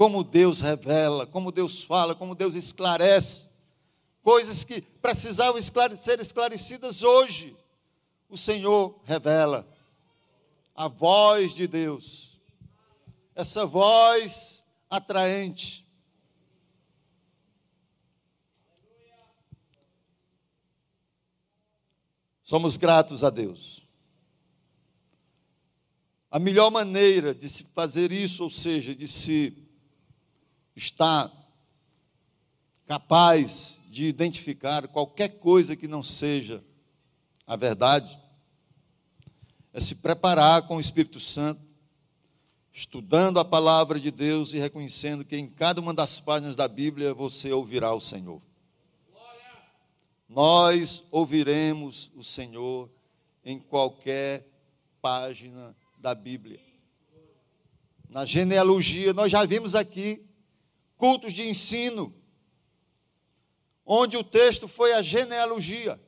como 0.00 0.24
Deus 0.24 0.60
revela, 0.60 1.26
como 1.26 1.52
Deus 1.52 1.84
fala, 1.84 2.14
como 2.14 2.34
Deus 2.34 2.54
esclarece. 2.54 3.42
Coisas 4.22 4.64
que 4.64 4.80
precisavam 4.80 5.60
ser 5.94 6.18
esclarecidas 6.20 7.02
hoje. 7.02 7.54
O 8.26 8.34
Senhor 8.34 8.98
revela 9.04 9.68
a 10.74 10.88
voz 10.88 11.54
de 11.54 11.66
Deus. 11.66 12.40
Essa 13.34 13.66
voz 13.66 14.64
atraente. 14.88 15.86
Somos 22.42 22.78
gratos 22.78 23.22
a 23.22 23.28
Deus. 23.28 23.86
A 26.30 26.38
melhor 26.38 26.70
maneira 26.70 27.34
de 27.34 27.50
se 27.50 27.64
fazer 27.64 28.10
isso, 28.10 28.42
ou 28.42 28.48
seja, 28.48 28.94
de 28.94 29.06
se 29.06 29.68
está 30.80 31.30
capaz 32.86 33.78
de 33.90 34.06
identificar 34.06 34.88
qualquer 34.88 35.28
coisa 35.28 35.76
que 35.76 35.86
não 35.86 36.02
seja 36.02 36.64
a 37.46 37.54
verdade, 37.54 38.18
é 39.72 39.80
se 39.80 39.94
preparar 39.94 40.66
com 40.66 40.76
o 40.76 40.80
Espírito 40.80 41.20
Santo, 41.20 41.60
estudando 42.72 43.38
a 43.38 43.44
palavra 43.44 44.00
de 44.00 44.10
Deus 44.10 44.54
e 44.54 44.58
reconhecendo 44.58 45.24
que 45.24 45.36
em 45.36 45.46
cada 45.46 45.80
uma 45.80 45.92
das 45.92 46.18
páginas 46.18 46.56
da 46.56 46.66
Bíblia 46.66 47.12
você 47.12 47.52
ouvirá 47.52 47.92
o 47.92 48.00
Senhor. 48.00 48.40
Nós 50.28 51.04
ouviremos 51.10 52.10
o 52.14 52.24
Senhor 52.24 52.88
em 53.44 53.58
qualquer 53.58 54.46
página 55.02 55.76
da 55.98 56.14
Bíblia. 56.14 56.60
Na 58.08 58.24
genealogia, 58.24 59.12
nós 59.12 59.30
já 59.30 59.44
vimos 59.44 59.74
aqui 59.74 60.24
cultos 61.00 61.32
de 61.32 61.48
ensino, 61.48 62.14
onde 63.86 64.18
o 64.18 64.22
texto 64.22 64.68
foi 64.68 64.92
a 64.92 65.00
genealogia. 65.00 65.98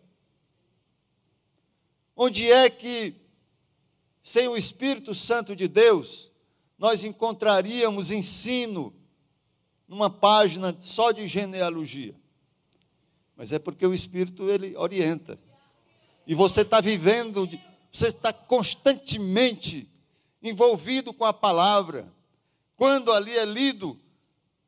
Onde 2.15 2.53
é 2.53 2.69
que, 2.69 3.17
sem 4.23 4.49
o 4.49 4.57
Espírito 4.57 5.15
Santo 5.15 5.57
de 5.57 5.67
Deus, 5.67 6.31
nós 6.79 7.05
encontraríamos 7.05 8.11
ensino 8.11 8.95
numa 9.89 10.11
página 10.11 10.77
só 10.79 11.11
de 11.11 11.27
genealogia? 11.27 12.15
Mas 13.35 13.51
é 13.51 13.59
porque 13.59 13.87
o 13.87 13.95
Espírito 13.95 14.51
ele 14.51 14.77
orienta. 14.77 15.41
E 16.27 16.35
você 16.35 16.61
está 16.61 16.83
vivendo, 16.83 17.49
você 17.91 18.09
está 18.09 18.31
constantemente 18.31 19.91
envolvido 20.43 21.15
com 21.15 21.25
a 21.25 21.33
palavra. 21.33 22.13
Quando 22.77 23.11
ali 23.11 23.35
é 23.35 23.47
lido 23.47 23.99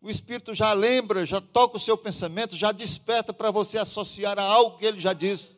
o 0.05 0.11
Espírito 0.11 0.53
já 0.55 0.75
lembra, 0.75 1.25
já 1.25 1.41
toca 1.41 1.79
o 1.79 1.81
seu 1.81 1.97
pensamento, 1.97 2.55
já 2.55 2.73
desperta 2.73 3.33
para 3.33 3.51
você 3.51 3.79
associar 3.79 4.39
a 4.39 4.43
algo 4.43 4.77
que 4.77 4.85
ele 4.85 5.01
já 5.01 5.15
disse. 5.15 5.57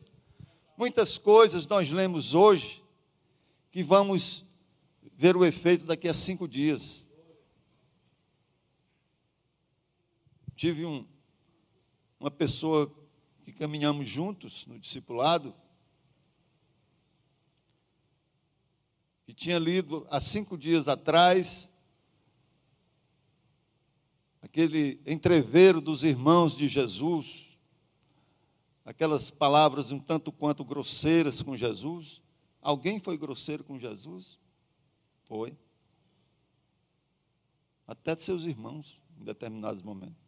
Muitas 0.77 1.17
coisas 1.17 1.67
nós 1.67 1.91
lemos 1.91 2.33
hoje 2.33 2.81
que 3.69 3.83
vamos 3.83 4.45
ver 5.17 5.35
o 5.35 5.43
efeito 5.43 5.83
daqui 5.85 6.07
a 6.07 6.13
cinco 6.13 6.47
dias. 6.47 7.05
Tive 10.55 10.85
um, 10.85 11.05
uma 12.17 12.31
pessoa 12.31 12.89
que 13.43 13.51
caminhamos 13.51 14.07
juntos 14.07 14.65
no 14.65 14.79
discipulado, 14.79 15.53
que 19.25 19.33
tinha 19.33 19.59
lido 19.59 20.07
há 20.09 20.21
cinco 20.21 20.57
dias 20.57 20.87
atrás 20.87 21.69
aquele 24.47 25.01
entreveiro 25.05 25.81
dos 25.81 26.05
irmãos 26.05 26.55
de 26.55 26.69
Jesus, 26.69 27.59
aquelas 28.85 29.29
palavras 29.29 29.91
um 29.91 29.99
tanto 29.99 30.31
quanto 30.31 30.63
grosseiras 30.63 31.41
com 31.41 31.57
Jesus. 31.57 32.21
Alguém 32.61 32.97
foi 32.97 33.17
grosseiro 33.17 33.61
com 33.65 33.77
Jesus? 33.77 34.39
Foi. 35.25 35.55
Até 37.85 38.15
de 38.15 38.23
seus 38.23 38.43
irmãos, 38.43 38.97
em 39.19 39.25
determinados 39.25 39.83
momentos. 39.83 40.25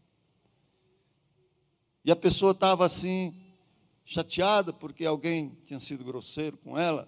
E 2.03 2.11
a 2.11 2.15
pessoa 2.15 2.51
estava 2.51 2.85
assim, 2.85 3.33
chateada 4.03 4.73
porque 4.73 5.05
alguém 5.05 5.57
tinha 5.63 5.79
sido 5.79 6.03
grosseiro 6.03 6.57
com 6.57 6.77
ela. 6.77 7.07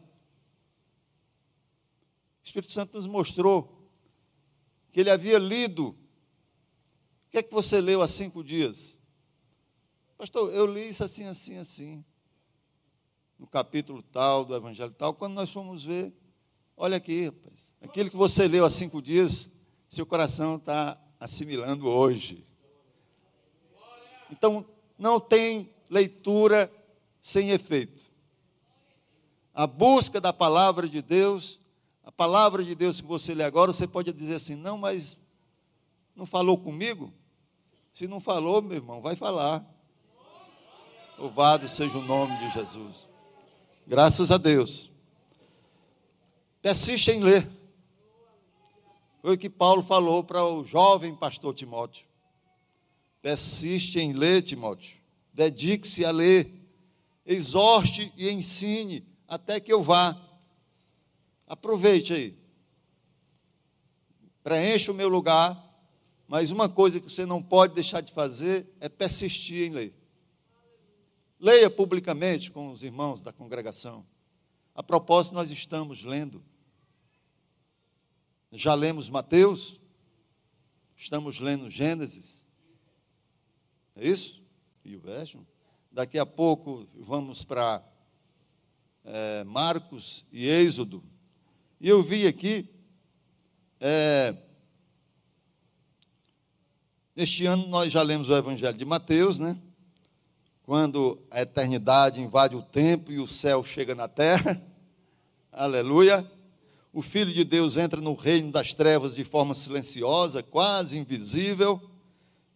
O 2.42 2.46
Espírito 2.46 2.72
Santo 2.72 2.96
nos 2.96 3.06
mostrou 3.06 3.92
que 4.94 5.02
ele 5.02 5.10
havia 5.10 5.38
lido 5.38 5.98
que 7.32 7.40
é 7.40 7.44
que 7.44 7.54
você 7.54 7.82
leu 7.82 8.02
há 8.02 8.08
cinco 8.08 8.44
dias? 8.44 9.00
Pastor, 10.18 10.54
eu 10.54 10.66
li 10.66 10.90
isso 10.90 11.04
assim, 11.04 11.26
assim, 11.26 11.58
assim. 11.58 12.06
No 13.40 13.48
capítulo 13.48 14.04
tal, 14.04 14.46
do 14.46 14.56
evangelho 14.56 14.94
tal. 14.96 15.14
Quando 15.16 15.34
nós 15.34 15.50
fomos 15.50 15.84
ver, 15.84 16.14
Olha 16.84 16.98
aqui, 16.98 17.26
rapaz. 17.26 17.76
Aquilo 17.80 18.10
que 18.10 18.18
você 18.18 18.48
leu 18.48 18.66
há 18.66 18.70
cinco 18.72 19.04
dias, 19.04 19.48
seu 19.88 20.04
coração 20.04 20.56
está 20.56 21.00
assimilando 21.20 21.88
hoje. 21.88 22.44
Então, 24.32 24.66
não 24.98 25.20
tem 25.20 25.72
leitura 25.88 26.74
sem 27.22 27.52
efeito. 27.52 28.02
A 29.54 29.68
busca 29.68 30.20
da 30.20 30.34
palavra 30.34 30.90
de 30.90 31.04
Deus, 31.04 31.60
a 32.04 32.12
palavra 32.12 32.64
de 32.64 32.74
Deus 32.74 33.00
que 33.00 33.06
você 33.06 33.36
lê 33.36 33.44
agora, 33.44 33.72
você 33.72 33.88
pode 33.88 34.12
dizer 34.12 34.38
assim: 34.38 34.56
não, 34.56 34.76
mas 34.76 35.16
não 36.16 36.26
falou 36.26 36.58
comigo? 36.58 37.14
Se 37.94 38.08
não 38.08 38.20
falou, 38.20 38.62
meu 38.62 38.78
irmão, 38.78 39.02
vai 39.02 39.16
falar. 39.16 39.66
Louvado 41.18 41.68
seja 41.68 41.98
o 41.98 42.02
nome 42.02 42.38
de 42.38 42.52
Jesus. 42.52 43.08
Graças 43.86 44.32
a 44.32 44.38
Deus. 44.38 44.92
Persiste 46.62 47.12
em 47.12 47.20
ler. 47.20 47.50
Foi 49.22 49.36
o 49.36 49.38
que 49.38 49.50
Paulo 49.50 49.84
falou 49.84 50.24
para 50.24 50.44
o 50.44 50.64
jovem 50.64 51.16
pastor 51.16 51.54
Timóteo. 51.54 52.06
Persiste 53.22 54.00
em 54.00 54.14
ler, 54.14 54.42
Timóteo. 54.42 54.98
Dedique-se 55.34 56.04
a 56.04 56.12
ler. 56.12 56.60
Exorte 57.26 58.12
e 58.18 58.30
ensine 58.30 59.06
até 59.28 59.60
que 59.60 59.72
eu 59.72 59.84
vá. 59.84 60.20
Aproveite 61.46 62.14
aí. 62.14 62.38
Preencha 64.44 64.92
o 64.92 64.96
meu 64.96 65.08
lugar. 65.08 65.71
Mas 66.32 66.50
uma 66.50 66.70
coisa 66.70 66.98
que 66.98 67.12
você 67.12 67.26
não 67.26 67.44
pode 67.44 67.74
deixar 67.74 68.00
de 68.00 68.14
fazer 68.14 68.66
é 68.80 68.88
persistir 68.88 69.68
em 69.68 69.74
ler. 69.74 69.94
Leia 71.38 71.70
publicamente 71.70 72.50
com 72.50 72.72
os 72.72 72.84
irmãos 72.84 73.22
da 73.22 73.34
congregação. 73.34 74.06
A 74.74 74.82
propósito, 74.82 75.36
nós 75.36 75.52
estamos 75.52 76.06
lendo. 76.06 76.42
Já 78.50 78.74
lemos 78.74 79.10
Mateus, 79.10 79.78
estamos 80.96 81.38
lendo 81.38 81.70
Gênesis, 81.70 82.46
é 83.98 84.08
isso? 84.08 84.42
E 84.86 84.96
o 84.96 85.02
verso. 85.02 85.46
Daqui 85.92 86.18
a 86.18 86.26
pouco 86.26 86.88
vamos 86.96 87.44
para 87.44 87.84
é, 89.04 89.44
Marcos 89.44 90.26
e 90.32 90.48
Êxodo. 90.48 91.04
E 91.78 91.90
eu 91.90 92.02
vi 92.02 92.26
aqui, 92.26 92.70
é, 93.82 94.34
neste 97.16 97.46
ano 97.46 97.68
nós 97.68 97.92
já 97.92 98.02
lemos 98.02 98.30
o 98.30 98.36
Evangelho 98.36 98.78
de 98.78 98.86
Mateus, 98.86 99.40
né? 99.40 99.58
Quando 100.64 101.22
a 101.30 101.42
eternidade 101.42 102.22
invade 102.22 102.56
o 102.56 102.62
tempo 102.62 103.12
e 103.12 103.20
o 103.20 103.28
céu 103.28 103.64
chega 103.64 103.96
na 103.96 104.08
terra. 104.08 104.62
Aleluia. 105.52 106.30
O 106.94 107.02
Filho 107.02 107.34
de 107.34 107.44
Deus 107.44 107.78
entra 107.78 108.00
no 108.02 108.14
reino 108.14 108.52
das 108.52 108.74
trevas 108.74 109.16
de 109.16 109.24
forma 109.24 109.54
silenciosa, 109.54 110.44
quase 110.44 110.98
invisível 110.98 111.82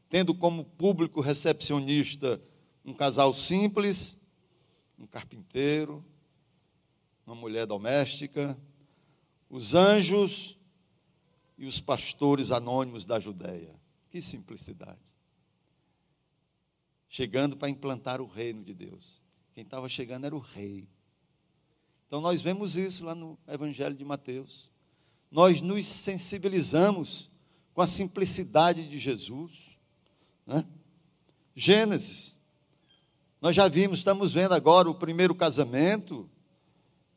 tendo 0.10 0.34
como 0.34 0.64
público 0.64 1.20
recepcionista 1.20 2.42
um 2.86 2.94
casal 2.94 3.34
simples, 3.34 4.16
um 4.98 5.08
carpinteiro, 5.08 6.06
uma 7.26 7.36
mulher 7.36 7.66
doméstica, 7.66 8.58
os 9.50 9.74
anjos 9.74 10.58
e 11.58 11.66
os 11.66 11.80
pastores 11.82 12.52
anônimos 12.52 13.06
da 13.06 13.20
Judéia. 13.20 13.74
Que 14.16 14.22
simplicidade. 14.22 14.98
Chegando 17.10 17.58
para 17.58 17.68
implantar 17.68 18.22
o 18.22 18.26
reino 18.26 18.64
de 18.64 18.74
Deus. 18.74 19.22
Quem 19.54 19.66
estava 19.66 19.90
chegando 19.90 20.26
era 20.26 20.34
o 20.34 20.40
rei. 20.40 20.88
Então 22.08 22.22
nós 22.22 22.42
vemos 22.42 22.78
isso 22.78 23.04
lá 23.04 23.14
no 23.14 23.38
Evangelho 23.46 23.94
de 23.94 24.06
Mateus. 24.06 24.72
Nós 25.30 25.60
nos 25.60 25.86
sensibilizamos 25.86 27.30
com 27.74 27.82
a 27.82 27.88
simplicidade 27.88 28.88
de 28.88 28.98
Jesus. 28.98 29.52
Né? 30.48 30.66
Gênesis. 31.54 32.34
Nós 33.42 33.54
já 33.54 33.68
vimos, 33.68 33.98
estamos 33.98 34.32
vendo 34.32 34.54
agora 34.54 34.90
o 34.90 34.96
primeiro 34.96 35.36
casamento, 35.36 36.30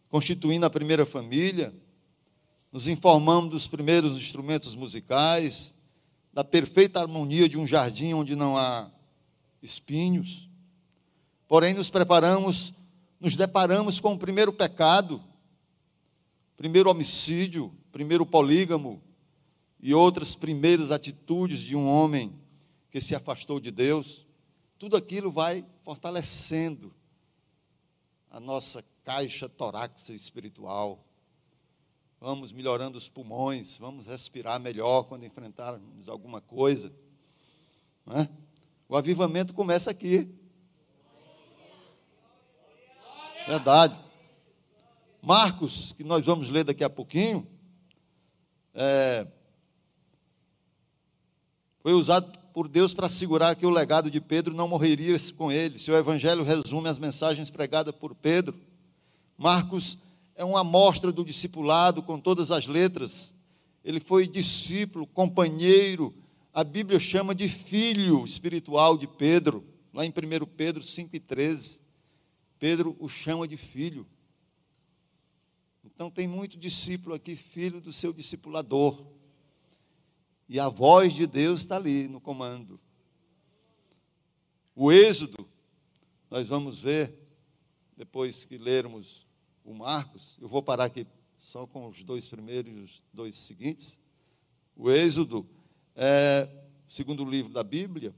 constituindo 0.08 0.66
a 0.66 0.70
primeira 0.70 1.06
família. 1.06 1.72
Nos 2.72 2.88
informamos 2.88 3.52
dos 3.52 3.68
primeiros 3.68 4.16
instrumentos 4.16 4.74
musicais, 4.74 5.77
da 6.38 6.44
perfeita 6.44 7.00
harmonia 7.00 7.48
de 7.48 7.58
um 7.58 7.66
jardim 7.66 8.14
onde 8.14 8.36
não 8.36 8.56
há 8.56 8.88
espinhos. 9.60 10.48
Porém, 11.48 11.74
nos 11.74 11.90
preparamos, 11.90 12.72
nos 13.18 13.36
deparamos 13.36 13.98
com 13.98 14.12
o 14.12 14.18
primeiro 14.20 14.52
pecado, 14.52 15.20
primeiro 16.56 16.88
homicídio, 16.88 17.74
primeiro 17.90 18.24
polígamo 18.24 19.02
e 19.80 19.92
outras 19.92 20.36
primeiras 20.36 20.92
atitudes 20.92 21.58
de 21.58 21.74
um 21.74 21.88
homem 21.88 22.32
que 22.92 23.00
se 23.00 23.16
afastou 23.16 23.58
de 23.58 23.72
Deus, 23.72 24.24
tudo 24.78 24.96
aquilo 24.96 25.32
vai 25.32 25.66
fortalecendo 25.82 26.94
a 28.30 28.38
nossa 28.38 28.84
caixa 29.02 29.48
torácica 29.48 30.12
espiritual. 30.12 31.04
Vamos 32.20 32.50
melhorando 32.50 32.98
os 32.98 33.08
pulmões, 33.08 33.76
vamos 33.76 34.06
respirar 34.06 34.58
melhor 34.58 35.04
quando 35.04 35.24
enfrentarmos 35.24 36.08
alguma 36.08 36.40
coisa. 36.40 36.92
É? 38.08 38.28
O 38.88 38.96
avivamento 38.96 39.54
começa 39.54 39.90
aqui. 39.90 40.28
Verdade. 43.46 43.96
Marcos, 45.22 45.92
que 45.92 46.02
nós 46.02 46.24
vamos 46.24 46.48
ler 46.48 46.64
daqui 46.64 46.82
a 46.82 46.90
pouquinho, 46.90 47.46
é, 48.74 49.26
foi 51.80 51.92
usado 51.92 52.36
por 52.52 52.66
Deus 52.66 52.92
para 52.92 53.06
assegurar 53.06 53.54
que 53.54 53.64
o 53.64 53.70
legado 53.70 54.10
de 54.10 54.20
Pedro 54.20 54.54
não 54.54 54.66
morreria 54.66 55.16
com 55.36 55.52
ele. 55.52 55.78
Seu 55.78 55.94
evangelho 55.96 56.42
resume 56.42 56.88
as 56.88 56.98
mensagens 56.98 57.50
pregadas 57.50 57.94
por 57.94 58.14
Pedro. 58.14 58.58
Marcos 59.36 59.96
é 60.38 60.44
uma 60.44 60.60
amostra 60.60 61.10
do 61.10 61.24
discipulado 61.24 62.00
com 62.00 62.18
todas 62.20 62.52
as 62.52 62.68
letras. 62.68 63.34
Ele 63.84 63.98
foi 63.98 64.28
discípulo, 64.28 65.04
companheiro, 65.04 66.14
a 66.54 66.62
Bíblia 66.62 67.00
chama 67.00 67.34
de 67.34 67.48
filho 67.48 68.24
espiritual 68.24 68.96
de 68.96 69.08
Pedro, 69.08 69.66
lá 69.92 70.06
em 70.06 70.10
1 70.10 70.46
Pedro 70.56 70.80
5,13. 70.80 71.80
Pedro 72.56 72.96
o 73.00 73.08
chama 73.08 73.48
de 73.48 73.56
filho. 73.56 74.06
Então 75.84 76.08
tem 76.08 76.28
muito 76.28 76.56
discípulo 76.56 77.16
aqui, 77.16 77.34
filho 77.34 77.80
do 77.80 77.92
seu 77.92 78.12
discipulador. 78.12 79.08
E 80.48 80.60
a 80.60 80.68
voz 80.68 81.14
de 81.14 81.26
Deus 81.26 81.62
está 81.62 81.74
ali 81.74 82.06
no 82.06 82.20
comando. 82.20 82.80
O 84.72 84.92
Êxodo, 84.92 85.48
nós 86.30 86.46
vamos 86.46 86.78
ver, 86.78 87.12
depois 87.96 88.44
que 88.44 88.56
lermos 88.56 89.27
o 89.68 89.74
Marcos, 89.74 90.38
eu 90.40 90.48
vou 90.48 90.62
parar 90.62 90.84
aqui 90.84 91.06
só 91.38 91.66
com 91.66 91.86
os 91.86 92.02
dois 92.02 92.26
primeiros 92.26 92.72
e 92.72 92.80
os 92.80 93.04
dois 93.12 93.36
seguintes. 93.36 93.98
O 94.74 94.90
Êxodo, 94.90 95.46
é, 95.94 96.48
segundo 96.88 97.22
o 97.22 97.28
livro 97.28 97.52
da 97.52 97.62
Bíblia, 97.62 98.14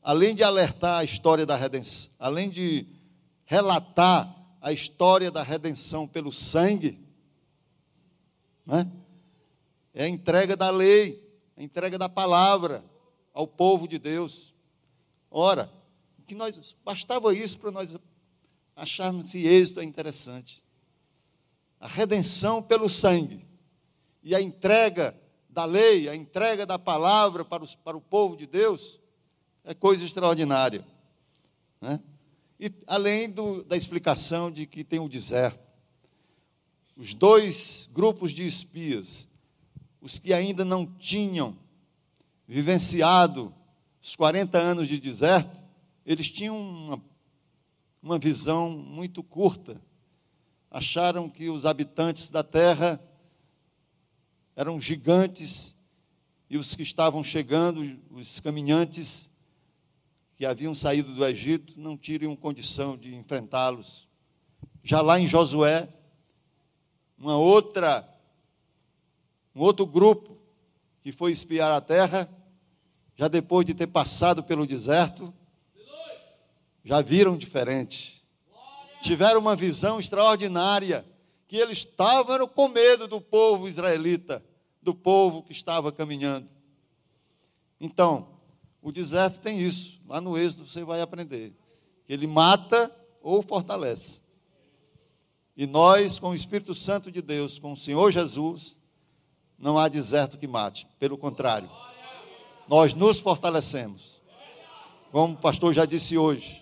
além 0.00 0.34
de 0.34 0.44
alertar 0.44 1.00
a 1.00 1.04
história 1.04 1.44
da 1.44 1.56
redenção, 1.56 2.12
além 2.18 2.48
de 2.48 2.86
relatar 3.44 4.32
a 4.60 4.72
história 4.72 5.30
da 5.30 5.42
redenção 5.42 6.06
pelo 6.06 6.32
sangue, 6.32 6.98
né? 8.64 8.88
é 9.92 10.04
a 10.04 10.08
entrega 10.08 10.56
da 10.56 10.70
lei 10.70 11.20
a 11.56 11.62
entrega 11.62 11.98
da 11.98 12.08
palavra 12.08 12.84
ao 13.34 13.46
povo 13.46 13.86
de 13.86 13.98
Deus. 13.98 14.54
Ora, 15.30 15.70
que 16.26 16.34
nós 16.34 16.74
bastava 16.84 17.34
isso 17.34 17.58
para 17.58 17.70
nós 17.70 17.96
acharmos 18.74 19.32
que 19.32 19.46
êxito 19.46 19.80
é 19.80 19.84
interessante. 19.84 20.61
A 21.82 21.88
redenção 21.88 22.62
pelo 22.62 22.88
sangue 22.88 23.44
e 24.22 24.34
a 24.34 24.40
entrega 24.40 25.14
da 25.50 25.64
lei, 25.64 26.08
a 26.08 26.14
entrega 26.14 26.64
da 26.64 26.78
palavra 26.78 27.44
para, 27.44 27.62
os, 27.62 27.74
para 27.74 27.96
o 27.96 28.00
povo 28.00 28.36
de 28.36 28.46
Deus 28.46 29.00
é 29.64 29.74
coisa 29.74 30.04
extraordinária. 30.04 30.86
Né? 31.80 32.00
E 32.58 32.72
além 32.86 33.28
do, 33.28 33.64
da 33.64 33.76
explicação 33.76 34.50
de 34.50 34.64
que 34.64 34.84
tem 34.84 35.00
o 35.00 35.08
deserto, 35.08 35.60
os 36.96 37.12
dois 37.14 37.90
grupos 37.92 38.32
de 38.32 38.46
espias 38.46 39.26
os 40.02 40.18
que 40.18 40.32
ainda 40.32 40.64
não 40.64 40.84
tinham 40.84 41.56
vivenciado 42.46 43.54
os 44.02 44.16
40 44.16 44.58
anos 44.58 44.88
de 44.88 44.98
deserto, 44.98 45.56
eles 46.04 46.28
tinham 46.28 46.58
uma, 46.58 47.04
uma 48.02 48.18
visão 48.18 48.68
muito 48.68 49.22
curta. 49.22 49.80
Acharam 50.74 51.28
que 51.28 51.50
os 51.50 51.66
habitantes 51.66 52.30
da 52.30 52.42
terra 52.42 52.98
eram 54.56 54.80
gigantes 54.80 55.76
e 56.48 56.56
os 56.56 56.74
que 56.74 56.82
estavam 56.82 57.22
chegando, 57.22 58.00
os 58.10 58.40
caminhantes 58.40 59.30
que 60.34 60.46
haviam 60.46 60.74
saído 60.74 61.14
do 61.14 61.26
Egito, 61.26 61.78
não 61.78 61.94
teriam 61.94 62.34
condição 62.34 62.96
de 62.96 63.14
enfrentá-los. 63.14 64.08
Já 64.82 65.02
lá 65.02 65.20
em 65.20 65.26
Josué, 65.26 65.90
uma 67.18 67.36
outra 67.36 68.08
Um 69.54 69.60
outro 69.60 69.84
grupo 69.84 70.38
que 71.02 71.12
foi 71.12 71.32
espiar 71.32 71.70
a 71.70 71.82
terra, 71.82 72.26
já 73.14 73.28
depois 73.28 73.66
de 73.66 73.74
ter 73.74 73.88
passado 73.88 74.42
pelo 74.42 74.66
deserto, 74.66 75.34
já 76.82 77.02
viram 77.02 77.36
diferente. 77.36 78.21
Tiveram 79.02 79.40
uma 79.40 79.56
visão 79.56 79.98
extraordinária, 79.98 81.04
que 81.48 81.56
eles 81.56 81.78
estavam 81.78 82.46
com 82.46 82.68
medo 82.68 83.08
do 83.08 83.20
povo 83.20 83.68
israelita, 83.68 84.42
do 84.80 84.94
povo 84.94 85.42
que 85.42 85.52
estava 85.52 85.90
caminhando. 85.90 86.48
Então, 87.80 88.28
o 88.80 88.92
deserto 88.92 89.40
tem 89.40 89.60
isso. 89.60 90.00
Lá 90.08 90.20
no 90.20 90.38
Êxodo 90.38 90.66
você 90.66 90.84
vai 90.84 91.00
aprender. 91.00 91.52
Que 92.06 92.12
ele 92.12 92.26
mata 92.26 92.94
ou 93.20 93.42
fortalece. 93.42 94.22
E 95.56 95.66
nós, 95.66 96.18
com 96.18 96.30
o 96.30 96.34
Espírito 96.34 96.74
Santo 96.74 97.10
de 97.10 97.20
Deus, 97.20 97.58
com 97.58 97.72
o 97.72 97.76
Senhor 97.76 98.10
Jesus, 98.12 98.78
não 99.58 99.78
há 99.78 99.88
deserto 99.88 100.38
que 100.38 100.46
mate. 100.46 100.86
Pelo 100.98 101.18
contrário, 101.18 101.68
nós 102.68 102.94
nos 102.94 103.20
fortalecemos. 103.20 104.22
Como 105.10 105.34
o 105.34 105.38
pastor 105.38 105.74
já 105.74 105.84
disse 105.84 106.16
hoje. 106.16 106.61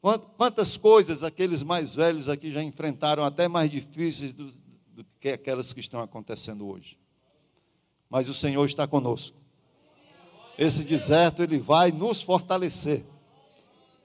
Quantas 0.00 0.76
coisas 0.76 1.22
aqueles 1.22 1.62
mais 1.62 1.94
velhos 1.94 2.28
aqui 2.28 2.52
já 2.52 2.62
enfrentaram, 2.62 3.24
até 3.24 3.48
mais 3.48 3.70
difíceis 3.70 4.32
do, 4.32 4.46
do 4.92 5.04
que 5.20 5.30
aquelas 5.30 5.72
que 5.72 5.80
estão 5.80 6.00
acontecendo 6.00 6.68
hoje. 6.68 6.98
Mas 8.08 8.28
o 8.28 8.34
Senhor 8.34 8.64
está 8.64 8.86
conosco. 8.86 9.36
Esse 10.58 10.84
deserto, 10.84 11.42
ele 11.42 11.58
vai 11.58 11.90
nos 11.90 12.22
fortalecer. 12.22 13.04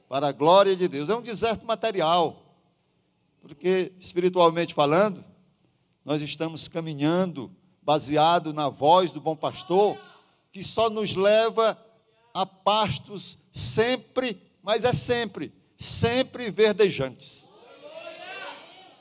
Para 0.09 0.27
a 0.29 0.31
glória 0.31 0.75
de 0.75 0.87
Deus. 0.87 1.07
É 1.07 1.15
um 1.15 1.21
deserto 1.21 1.65
material. 1.65 2.43
Porque, 3.41 3.93
espiritualmente 3.97 4.73
falando, 4.73 5.23
nós 6.03 6.21
estamos 6.21 6.67
caminhando 6.67 7.51
baseado 7.81 8.53
na 8.53 8.69
voz 8.69 9.11
do 9.11 9.21
bom 9.21 9.35
pastor, 9.35 9.97
que 10.51 10.63
só 10.63 10.89
nos 10.89 11.15
leva 11.15 11.77
a 12.33 12.45
pastos 12.45 13.37
sempre, 13.51 14.41
mas 14.61 14.83
é 14.83 14.93
sempre, 14.93 15.51
sempre 15.83 16.51
verdejantes. 16.51 17.49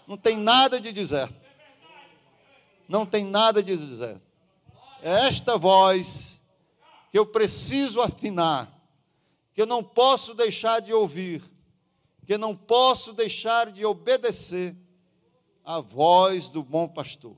Não 0.06 0.16
tem 0.16 0.36
nada 0.36 0.80
de 0.80 0.92
deserto. 0.92 1.34
Não 2.88 3.06
tem 3.06 3.24
nada 3.24 3.62
de 3.62 3.76
deserto. 3.76 4.22
É 5.02 5.26
esta 5.26 5.56
voz 5.56 6.42
que 7.10 7.18
eu 7.18 7.26
preciso 7.26 8.00
afinar, 8.00 8.72
que 9.54 9.62
eu 9.62 9.66
não 9.66 9.82
posso 9.82 10.34
deixar 10.34 10.80
de 10.80 10.92
ouvir, 10.92 11.42
que 12.26 12.34
eu 12.34 12.38
não 12.38 12.56
posso 12.56 13.12
deixar 13.12 13.70
de 13.70 13.84
obedecer 13.84 14.76
à 15.64 15.80
voz 15.80 16.48
do 16.48 16.62
bom 16.62 16.88
pastor 16.88 17.36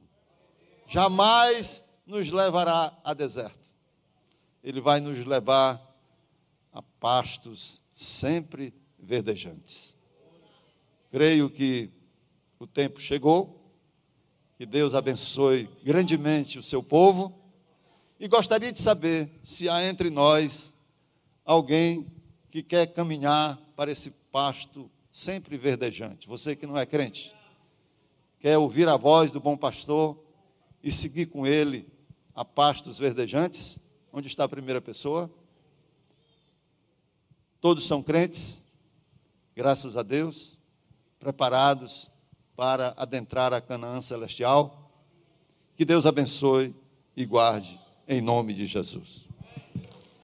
jamais 0.92 1.82
nos 2.06 2.30
levará 2.30 2.94
a 3.02 3.14
deserto. 3.14 3.58
Ele 4.62 4.78
vai 4.78 5.00
nos 5.00 5.24
levar 5.24 5.80
a 6.70 6.82
pastos 6.82 7.82
sempre 7.94 8.74
verdejantes. 9.02 9.94
Creio 11.10 11.50
que 11.50 11.90
o 12.58 12.66
tempo 12.66 13.00
chegou, 13.00 13.60
que 14.56 14.64
Deus 14.64 14.94
abençoe 14.94 15.68
grandemente 15.84 16.58
o 16.58 16.62
seu 16.62 16.82
povo, 16.82 17.38
e 18.18 18.28
gostaria 18.28 18.72
de 18.72 18.80
saber 18.80 19.28
se 19.42 19.68
há 19.68 19.84
entre 19.84 20.08
nós 20.08 20.72
alguém 21.44 22.06
que 22.50 22.62
quer 22.62 22.86
caminhar 22.86 23.58
para 23.74 23.90
esse 23.90 24.10
pasto 24.30 24.90
sempre 25.10 25.58
verdejante. 25.58 26.28
Você 26.28 26.54
que 26.54 26.66
não 26.66 26.78
é 26.78 26.86
crente, 26.86 27.34
quer 28.38 28.56
ouvir 28.56 28.88
a 28.88 28.96
voz 28.96 29.30
do 29.30 29.40
bom 29.40 29.56
pastor, 29.56 30.22
e 30.82 30.90
seguir 30.90 31.26
com 31.26 31.46
ele 31.46 31.86
a 32.34 32.44
pastos 32.44 32.98
verdejantes? 32.98 33.78
Onde 34.12 34.26
está 34.26 34.44
a 34.44 34.48
primeira 34.48 34.80
pessoa? 34.80 35.30
Todos 37.60 37.86
são 37.86 38.02
crentes, 38.02 38.61
graças 39.54 39.96
a 39.96 40.02
Deus, 40.02 40.58
preparados 41.18 42.10
para 42.56 42.94
adentrar 42.96 43.52
a 43.52 43.60
Canaã 43.60 44.00
celestial. 44.00 44.90
Que 45.76 45.84
Deus 45.84 46.06
abençoe 46.06 46.74
e 47.16 47.24
guarde 47.24 47.80
em 48.06 48.20
nome 48.20 48.54
de 48.54 48.66
Jesus. 48.66 49.26